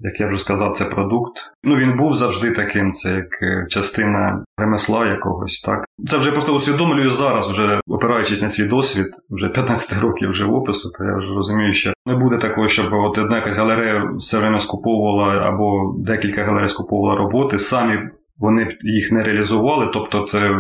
[0.00, 1.32] як я вже сказав, це продукт.
[1.64, 5.62] Ну він був завжди таким, це як е, частина ремесла якогось.
[5.62, 5.84] так.
[6.10, 11.04] Це вже просто усвідомлюю зараз, вже опираючись на свій досвід, вже 15 років живопису, то
[11.04, 15.34] я вже розумію, що не буде такого, щоб от одна якась галерея все время скуповувала
[15.34, 17.98] або декілька галерей скуповувала роботи, самі
[18.38, 20.50] вони б їх не реалізували, тобто це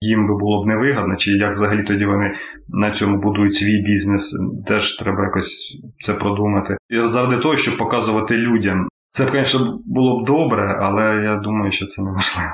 [0.00, 2.34] їм би було б невигідно, чи як взагалі тоді вони
[2.68, 6.76] на цьому будують свій бізнес, теж треба якось це продумати.
[6.90, 8.88] І заради того, щоб показувати людям.
[9.08, 12.50] Це б, звісно, було б добре, але я думаю, що це неможливо.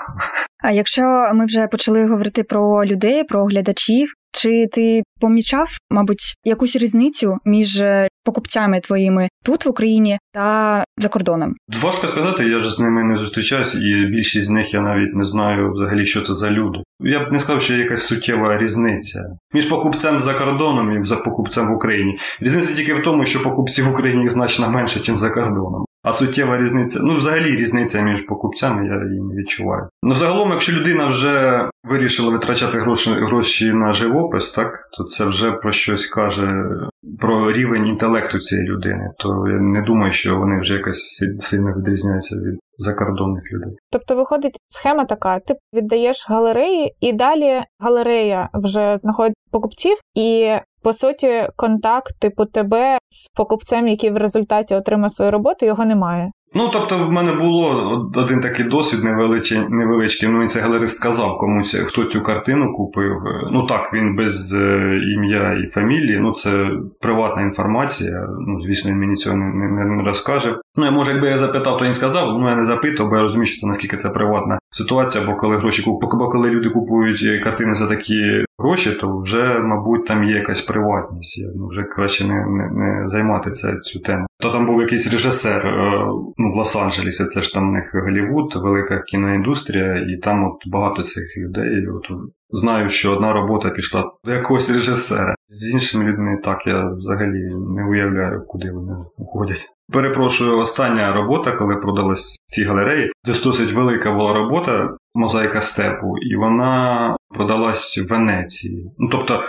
[0.64, 1.02] А якщо
[1.35, 7.83] ми вже почали говорити про людей, про глядачів, чи ти помічав, мабуть, якусь різницю між
[8.25, 11.55] покупцями твоїми тут в Україні та за кордоном?
[11.83, 15.25] Важко сказати, я ж з ними не зустрічаюсь, і більшість з них я навіть не
[15.25, 16.79] знаю взагалі, що це за люди.
[17.01, 19.21] Я б не сказав, що є якась суттєва різниця
[19.55, 22.18] між покупцем за кордоном і за покупцем в Україні.
[22.40, 25.85] Різниця тільки в тому, що покупців в Україні значно менше, ніж за кордоном.
[26.02, 29.88] А суттєва різниця, ну взагалі різниця між покупцями, я її не відчуваю.
[30.02, 35.52] Ну, загалом, якщо людина вже вирішила витрачати гроші гроші на живопис, так то це вже
[35.52, 36.64] про щось каже
[37.20, 39.10] про рівень інтелекту цієї людини.
[39.18, 43.76] То я не думаю, що вони вже якось сильно відрізняються від закордонних людей.
[43.90, 50.50] Тобто виходить схема така: ти віддаєш галереї, і далі галерея вже знаходить покупців, і
[50.83, 56.31] по суті, контакт типу тебе з покупцем, який в результаті отримав свою роботу, його немає.
[56.55, 57.71] Ну, тобто, в мене було
[58.14, 60.28] один такий досвід невеличкий, невеличкий.
[60.28, 63.12] Ну, він це галерист сказав комусь, хто цю картину купив.
[63.53, 66.18] Ну так, він без е, ім'я і фамілії.
[66.20, 66.70] Ну, це
[67.01, 68.26] приватна інформація.
[68.47, 70.57] Ну, звісно, він мені цього не, не, не розкаже.
[70.76, 73.47] Ну, може, якби я запитав, то він сказав, ну я не запитав, бо я розумію,
[73.47, 77.89] що це наскільки це приватна ситуація, бо коли гроші бо коли люди купують картини за
[77.89, 81.45] такі гроші, то вже, мабуть, там є якась приватність.
[81.57, 84.27] Ну, вже краще не не, не займатися цю тему.
[84.41, 86.07] То там був якийсь режисер е,
[86.37, 91.03] ну, в Лос-Анджелесі, це ж там у них Голлівуд, велика кіноіндустрія, і там от багато
[91.03, 91.89] цих людей.
[91.89, 92.07] От
[92.55, 95.34] Знаю, що одна робота пішла до якогось режисера.
[95.48, 99.68] З іншими людьми так я взагалі не уявляю, куди вони уходять.
[99.92, 103.12] Перепрошую, остання робота, коли продалась ці галереї,
[103.44, 108.92] досить велика була робота мозаїка степу, і вона продалась в Венеції.
[108.98, 109.40] Ну тобто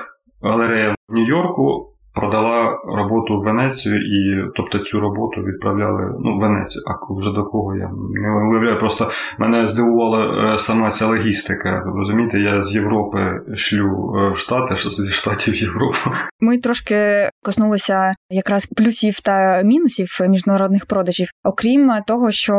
[0.42, 1.93] галерея в Нью-Йорку
[2.24, 6.84] продала роботу в Венецію, і тобто цю роботу відправляли ну, в Венецію.
[6.88, 8.80] А вже до кого я не уявляю.
[8.80, 11.84] Просто мене здивувала е, сама ця логістика.
[11.86, 15.98] Розумієте, я з Європи шлю е, в Штати, що зі штатів в Європу.
[16.40, 22.54] Ми трошки коснулися якраз плюсів та мінусів міжнародних продажів, окрім того, що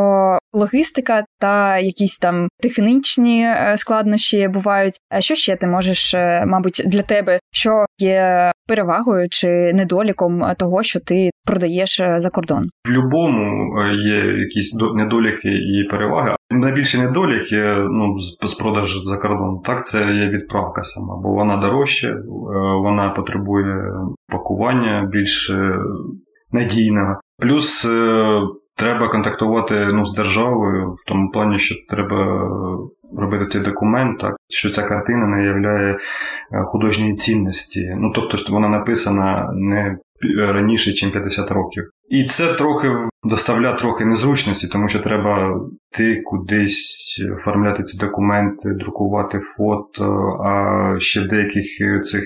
[0.53, 4.95] логістика та якісь там технічні е, складнощі бувають.
[5.11, 6.15] А що ще ти можеш,
[6.47, 12.62] мабуть, для тебе, що є перевагою чи недоліком того, що ти продаєш е, за кордон?
[12.62, 16.36] В будь-якому е, є якісь недоліки і переваги.
[16.50, 19.61] Найбільший недолік є ну, з продажу за кордон.
[19.64, 22.22] Так, це є відправка сама, бо вона дорожча, е,
[22.82, 23.92] вона потребує
[24.28, 25.52] пакування більш
[26.52, 27.20] надійного.
[27.42, 27.88] Плюс
[28.76, 32.48] треба контактувати ну, з державою в тому плані, що треба
[33.16, 35.98] робити цей документ, так що ця картина не являє
[36.64, 37.94] художньої цінності.
[37.96, 39.98] Ну тобто вона написана не
[40.38, 41.90] раніше, ніж 50 років.
[42.09, 42.88] І це трохи
[43.24, 50.05] доставляє трохи незручності, тому що треба ти кудись оформляти ці документи, друкувати фото,
[50.44, 51.64] а ще в деяких
[52.05, 52.24] цих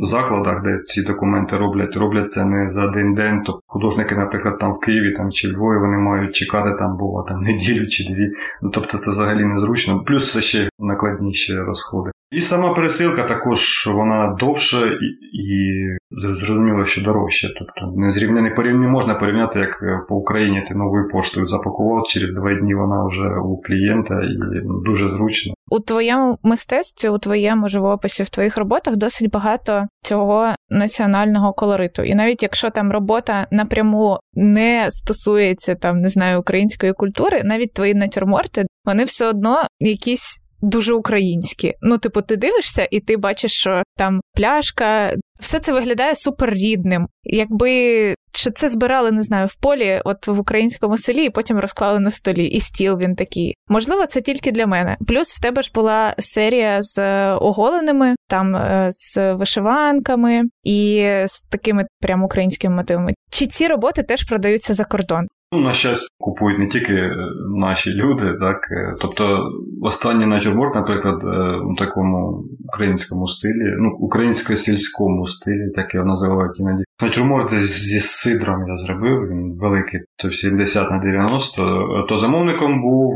[0.00, 3.42] закладах, де ці документи роблять, роблять це не за один день.
[3.46, 7.40] Тобто художники, наприклад, там в Києві там, чи Львові вони мають чекати там було там
[7.42, 8.32] неділю чи дві.
[8.62, 10.04] Ну, Тобто це взагалі незручно.
[10.06, 12.10] Плюс це ще накладніші розходи.
[12.30, 15.06] І сама пересилка також вона довша і,
[15.42, 17.48] і зрозуміло, що дорожча.
[17.58, 22.32] Тобто не зрівняні порівняно можна порівняти, як е, по Україні ти новою поштою запакував, через
[22.32, 25.54] два дні вона вже у клієнта і ну, дуже зручно.
[25.70, 32.02] У твоєму мистецтві, у твоєму живописі, в твоїх роботах досить багато цього національного колориту.
[32.02, 37.94] І навіть якщо там робота напряму не стосується там, не знаю, української культури, навіть твої
[37.94, 41.74] натюрморти, вони все одно якісь дуже українські.
[41.82, 47.06] Ну, типу, ти дивишся, і ти бачиш, що там пляшка, все це виглядає супер рідним.
[47.24, 52.00] Якби що це збирали, не знаю, в полі, от в українському селі, і потім розклали
[52.00, 53.54] на столі, і стіл він такий.
[53.68, 54.96] Можливо, це тільки для мене.
[55.06, 61.40] Плюс в тебе ж була серія з е, оголеними, там е, з вишиванками і з
[61.40, 63.14] такими прям українськими мотивами.
[63.30, 65.26] Чи ці роботи теж продаються за кордон?
[65.54, 67.16] Ну, на щастя, купують не тільки е,
[67.56, 68.56] наші люди, так.
[68.70, 69.50] Е, тобто,
[69.82, 72.44] останній натюрморт, наприклад, е, у такому
[72.74, 76.84] українському стилі, ну, українсько-сільському стилі, так його називають іноді.
[77.02, 83.14] Натюрморт зі сидром я зробив, він великий, то 70 на 90, то замовником був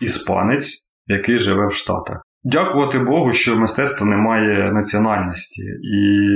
[0.00, 2.22] іспанець, який живе в Штатах.
[2.44, 5.62] Дякувати Богу, що мистецтво не має національності.
[5.82, 6.28] І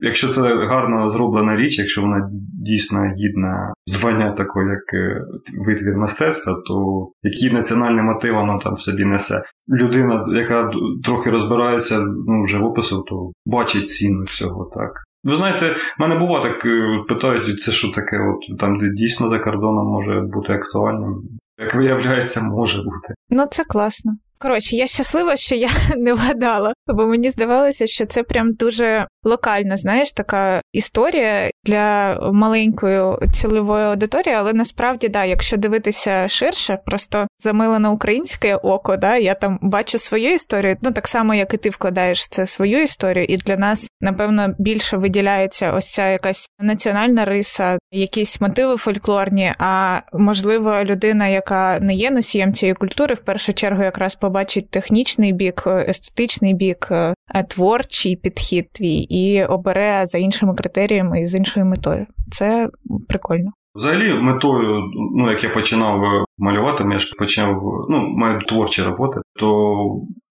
[0.00, 2.30] якщо це гарно зроблена річ, якщо вона
[2.64, 5.22] дійсно гідна звання такого, як е,
[5.66, 9.42] витвір мистецтва, то які національні мотиви воно там в собі несе.
[9.68, 10.70] Людина, яка
[11.04, 14.90] трохи розбирається ну, в живопису, то бачить ціну всього так.
[15.24, 15.66] Ви знаєте,
[15.98, 19.86] в мене буває так е, питають, це що таке, от там, де дійсно за кордоном
[19.86, 21.22] може бути актуальним.
[21.60, 23.14] Як виявляється, може бути.
[23.30, 24.12] Ну, це класно.
[24.38, 29.76] Коротше, я щаслива, що я не вгадала, бо мені здавалося, що це прям дуже локальна,
[29.76, 37.88] знаєш, така історія для маленької цільової аудиторії, але насправді, да, якщо дивитися ширше, просто замилене
[37.88, 42.28] українське око, да, я там бачу свою історію, ну так само, як і ти вкладаєш
[42.28, 48.40] це свою історію, і для нас, напевно, більше виділяється ось ця якась національна риса, якісь
[48.40, 54.14] мотиви фольклорні, а можливо, людина, яка не є носієм цієї культури, в першу чергу якраз
[54.14, 57.14] побачить технічний бік, естетичний бік, е,
[57.48, 62.06] творчий підхід твій і обере за іншими критеріями і з іншою метою.
[62.30, 62.68] Це
[63.08, 63.50] прикольно.
[63.74, 64.82] Взагалі, метою,
[65.16, 66.00] ну як я починав
[66.38, 69.48] малювати, я ж почав ну, маю творчі роботи, то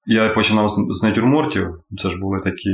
[0.10, 1.68] Я починав з натюрмортів,
[2.02, 2.70] це ж були такі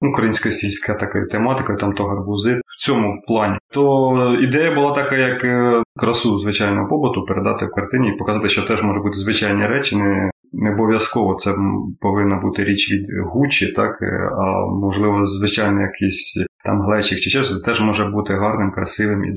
[0.00, 3.58] ну, українська сільська така тематика, там то гарбузи в цьому плані.
[3.72, 8.66] То ідея була така, як е, красу звичайного побуту передати в картині і показати, що
[8.66, 10.30] теж може бути звичайні речі, не
[10.62, 11.54] не обов'язково це
[12.00, 17.60] повинна бути річ від Гуччі, так е, а можливо, звичайно, якийсь там глечик чи щось
[17.60, 19.30] теж може бути гарним, красивим і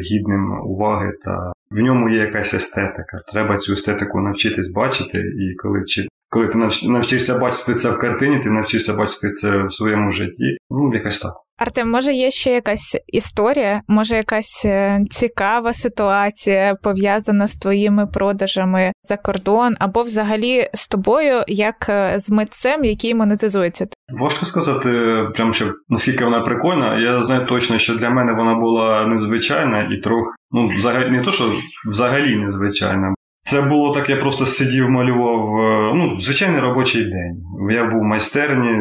[0.00, 1.12] гідним уваги.
[1.24, 3.20] Та в ньому є якась естетика.
[3.32, 6.08] Треба цю естетику навчитись бачити, і коли чи.
[6.30, 6.58] коли ти
[6.88, 10.56] навчишся бачити це в картині, ти навчишся бачити це в своєму житті.
[10.70, 11.32] Ну, якось так.
[11.58, 18.92] Артем, може, є ще якась історія, може, якась е, цікава ситуація пов'язана з твоїми продажами
[19.02, 23.86] за кордон, або взагалі з тобою, як е, з митцем, який монетизується?
[24.20, 24.88] Важко сказати,
[25.34, 27.00] прям що наскільки вона прикольна.
[27.00, 31.32] Я знаю точно, що для мене вона була незвичайна і трохи, ну, взагалі не то,
[31.32, 31.54] що
[31.90, 33.14] взагалі незвичайна.
[33.52, 35.56] Це було так, я просто сидів, малював.
[35.56, 37.36] Е, ну, звичайний робочий день.
[37.70, 38.72] Я був в майстерні,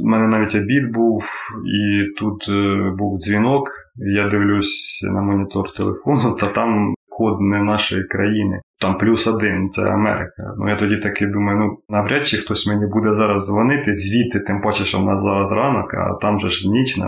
[0.00, 1.24] в мене навіть обід був,
[1.66, 3.70] і тут е, був дзвінок.
[3.96, 8.60] Я дивлюсь на монітор телефону, та там код не нашої країни.
[8.82, 10.54] Там плюс один, це Америка.
[10.58, 14.60] Ну я тоді таки думаю, ну навряд чи хтось мені буде зараз дзвонити, звідти, тим
[14.60, 16.98] паче, що в нас зараз ранок, а там же ж ніч.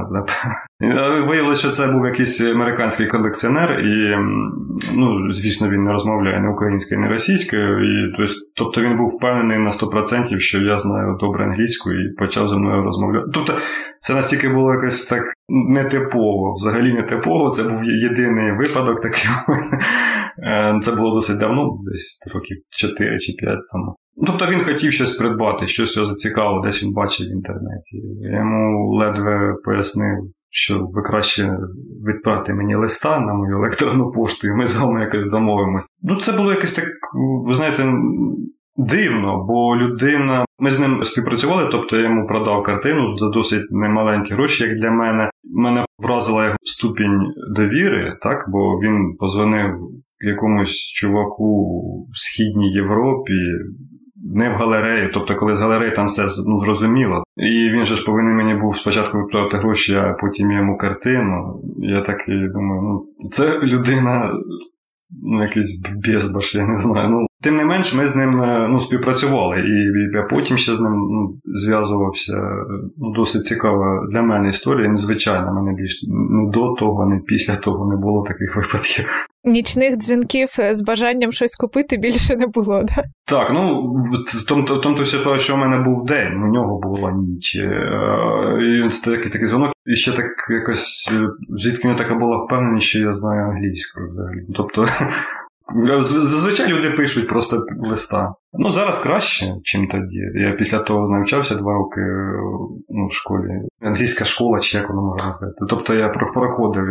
[1.28, 4.16] Виявилося, що це був якийсь американський колекціонер, і
[4.98, 7.84] ну, звісно, він не розмовляє ні українською, ні російською.
[7.84, 8.14] І,
[8.56, 12.82] Тобто він був впевнений на 100%, що я знаю добре англійську і почав зі мною
[12.82, 13.26] розмовляти.
[13.34, 13.52] Тобто
[13.98, 17.50] це настільки було якось так нетипово, взагалі нетипово.
[17.50, 19.30] Це був єдиний випадок такий.
[20.38, 23.96] Е, це було досить давно, десь років 4 чи 5 тому.
[24.26, 27.96] Тобто він хотів щось придбати, щось його зацікавило, десь він бачив в інтернеті.
[28.20, 30.18] Я йому ледве пояснив,
[30.50, 31.58] що ви краще
[32.08, 35.86] відправте мені листа на мою електронну пошту, і ми з вами якось домовимося.
[36.02, 36.84] Ну, це було якось так,
[37.46, 37.92] ви знаєте,
[38.76, 40.44] дивно, бо людина.
[40.58, 44.90] Ми з ним співпрацювали, тобто я йому продав картину за досить немаленькі гроші, як для
[44.90, 45.30] мене.
[45.44, 47.20] Мене вразила його ступінь
[47.56, 49.70] довіри, так, бо він позвонив
[50.20, 51.80] якомусь чуваку
[52.12, 53.32] в Східній Європі.
[54.34, 55.10] Не в галереї.
[55.14, 57.22] тобто, коли з галереї там все ну, зрозуміло.
[57.36, 61.62] І він же ж повинен мені був спочатку відправити гроші, а потім йому картину.
[61.78, 64.32] Я так і думаю, ну це людина,
[65.22, 67.08] ну, якийсь безбаш, я не знаю.
[67.10, 70.80] Ну, Тим не менш, ми з ним е, ну, співпрацювали, і я потім ще з
[70.80, 72.32] ним ну, зв'язувався.
[72.98, 75.52] Ну, Досить цікава для мене історія, незвичайна.
[75.52, 79.04] Мене більш не до того, не після того не було таких випадків.
[79.44, 83.02] Нічних дзвінків з бажанням щось купити більше не було, да?
[83.26, 83.82] Так, ну
[84.42, 87.56] в тому то все, що в мене був день, у нього була ніч.
[87.56, 91.10] Е, і це якийсь такий дзвонок, і ще так якось
[91.48, 94.40] звідки мені така була впевненість, що я знаю англійську взагалі.
[94.54, 94.86] Тобто.
[96.02, 98.34] Зазвичай люди пишуть просто листа.
[98.52, 100.18] Ну, зараз краще, ніж тоді.
[100.34, 102.00] Я після того навчався два роки
[102.88, 103.50] ну, в школі.
[103.80, 105.56] Англійська школа, чи як воно можна сказати.
[105.68, 106.84] Тобто я проходив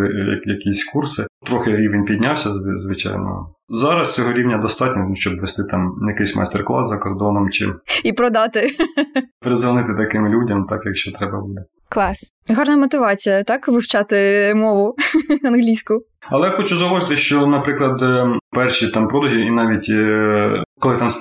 [0.45, 2.49] якісь курси, трохи рівень піднявся,
[2.85, 3.49] звичайно.
[3.69, 7.65] Зараз цього рівня достатньо, ну, щоб вести там якийсь майстер-клас за кордоном чи
[8.03, 8.69] і продати.
[9.41, 11.61] Перезвонити таким людям, так якщо треба буде.
[11.89, 12.33] Клас.
[12.49, 14.95] Гарна мотивація, так, вивчати мову
[15.43, 16.01] англійську.
[16.29, 21.11] Але я хочу зауважити, що, наприклад, е, перші там продажі, і навіть е, коли там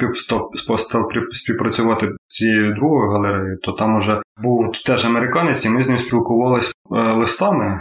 [1.33, 5.99] співпрацювати з цією другою галереєю, то там уже був теж американець, і ми з ним
[5.99, 7.81] спілкувалися е, листами,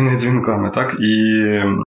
[0.00, 0.96] не дзвінками, так?
[1.00, 1.34] І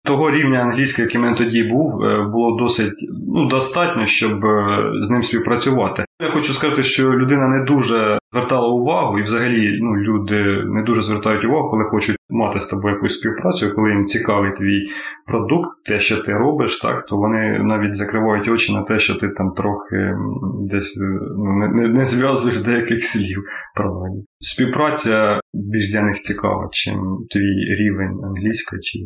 [0.06, 1.92] того рівня англійської, який мене тоді був,
[2.32, 2.94] було досить
[3.34, 4.32] ну, достатньо, щоб
[5.02, 6.04] з ним співпрацювати.
[6.22, 11.02] Я хочу сказати, що людина не дуже звертала увагу, і взагалі ну, люди не дуже
[11.02, 14.88] звертають увагу, коли хочуть мати з тобою якусь співпрацю, коли їм цікавий твій
[15.26, 19.28] продукт, те, що ти робиш, так, то вони навіть закривають очі на те, що ти
[19.28, 20.14] там трохи
[20.70, 21.00] десь
[21.36, 23.44] ну, не, не, не зв'язуєш деяких слів.
[23.74, 24.22] Правильно.
[24.40, 26.94] Співпраця більш для них цікава, чим
[27.30, 28.98] твій рівень англійської чи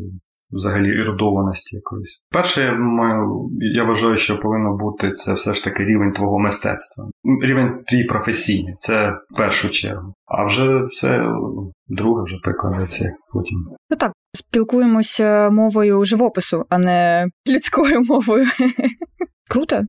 [0.52, 2.20] взагалі ерудованості якоїсь.
[2.30, 3.44] Перше, я маю,
[3.74, 7.04] я вважаю, що повинно бути це все ж таки рівень твого мистецтва.
[7.42, 10.14] Рівень твій професійний, це в першу чергу.
[10.26, 11.24] А вже все
[11.88, 13.58] друге вже прикладається потім.
[13.90, 18.46] Ну так, спілкуємося мовою живопису, а не людською мовою.
[19.50, 19.82] Круто.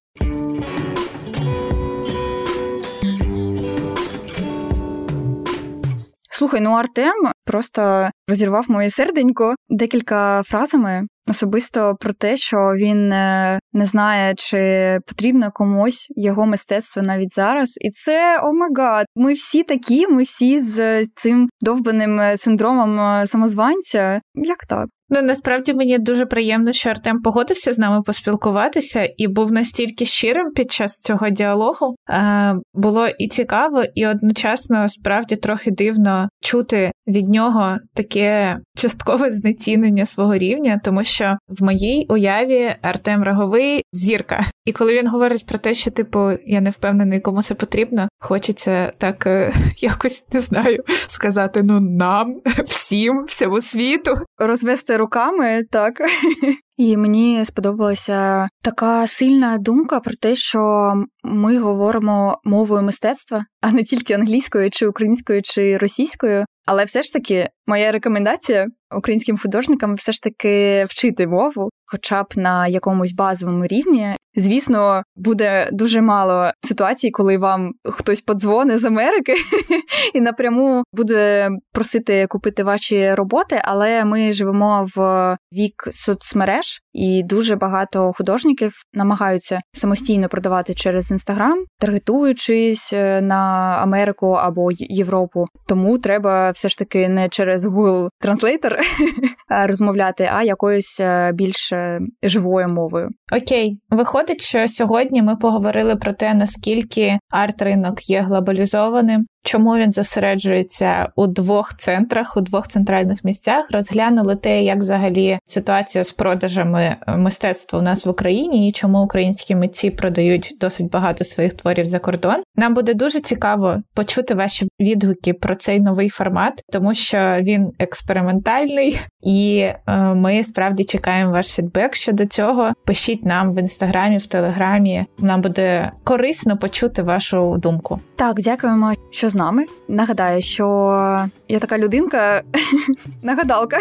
[6.31, 13.59] Слухай, ну Артем просто розірвав моє серденько декілька фразами особисто про те, що він е,
[13.73, 17.77] не знає, чи потрібно комусь його мистецтво навіть зараз.
[17.81, 19.05] І це омегад.
[19.15, 24.21] Ми всі такі, ми всі з цим довбаним синдромом е, самозванця.
[24.35, 24.87] Як так?
[25.13, 30.51] Ну насправді мені дуже приємно, що Артем погодився з нами поспілкуватися і був настільки щирим
[30.55, 31.95] під час цього діалогу.
[32.09, 40.05] Е, Було і цікаво, і одночасно справді трохи дивно чути від нього таке часткове знецінення
[40.05, 44.45] свого рівня, тому що в моїй уяві Артем Роговий зірка.
[44.65, 48.91] І коли він говорить про те, що типу я не впевнений, кому це потрібно, хочеться
[48.97, 55.93] так е, якось не знаю сказати: ну нам всім, всьому світу, розвести руками, так.
[56.77, 60.93] І мені сподобалася така сильна думка про те, що
[61.23, 66.45] ми говоримо мовою мистецтва, а не тільки англійською, чи українською, чи російською.
[66.65, 68.67] Але все ж таки, моя рекомендація
[68.97, 74.15] українським художникам все ж таки вчити мову, хоча б на якомусь базовому рівні.
[74.35, 79.35] Звісно, буде дуже мало ситуацій, коли вам хтось подзвонить з Америки
[80.13, 83.61] і напряму буде просити купити ваші роботи.
[83.63, 91.65] Але ми живемо в вік соцмереж, і дуже багато художників намагаються самостійно продавати через інстаграм,
[91.79, 95.45] таргетуючись е, на Америку або Європу.
[95.67, 98.80] Тому треба все ж таки не через Google Translator
[99.49, 103.09] розмовляти, а якоюсь е, більш е, живою мовою.
[103.31, 111.09] Окей, виходить, що сьогодні ми поговорили про те, наскільки арт-ринок є глобалізованим, Чому він зосереджується
[111.15, 113.71] у двох центрах, у двох центральних місцях?
[113.71, 119.03] Розглянули те, як взагалі ситуація з продажами е, мистецтва у нас в Україні, і чому
[119.03, 122.35] українські митці продають досить багато своїх творів за кордон.
[122.55, 128.99] Нам буде дуже цікаво почути ваші відгуки про цей новий формат, тому що він експериментальний,
[129.21, 132.73] і е, ми справді чекаємо ваш фідбек щодо цього.
[132.85, 135.05] Пишіть нам в інстаграмі, в телеграмі.
[135.19, 137.99] Нам буде корисно почути вашу думку.
[138.15, 139.65] Так, дякуємо, що з нами.
[139.87, 142.41] Нагадаю, що я така людинка,
[143.21, 143.77] нагадалка.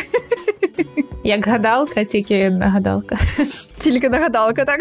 [1.25, 3.17] Як гадалка, тільки нагадалка.
[3.79, 4.81] Тільки нагадалка, так.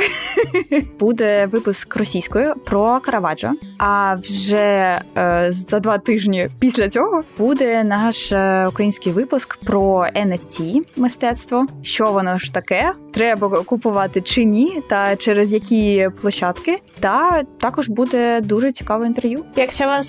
[0.99, 3.51] Буде випуск російською про Караваджо.
[3.77, 10.81] А вже е, за два тижні після цього буде наш е, український випуск про NFT
[10.95, 11.65] мистецтво.
[11.81, 12.93] Що воно ж таке?
[13.13, 16.77] Треба купувати чи ні, та через які площадки.
[16.99, 19.45] Та також буде дуже цікаве інтерв'ю.
[19.55, 20.03] Якщо вам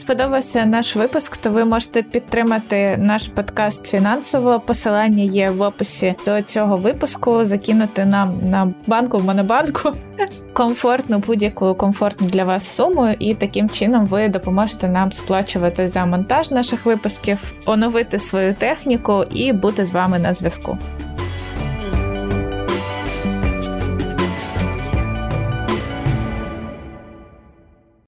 [0.50, 4.60] сподобався наш випуск, то ви можете підтримати наш подкаст фінансово.
[4.60, 7.44] Посилання є в описі до цього випуску.
[7.44, 9.92] Закинути нам на банку в монобанку
[10.52, 16.50] комфортну будь-яку комфортну для вас суму, і таким чином ви допоможете нам сплачувати за монтаж
[16.50, 20.78] наших випусків, оновити свою техніку і бути з вами на зв'язку.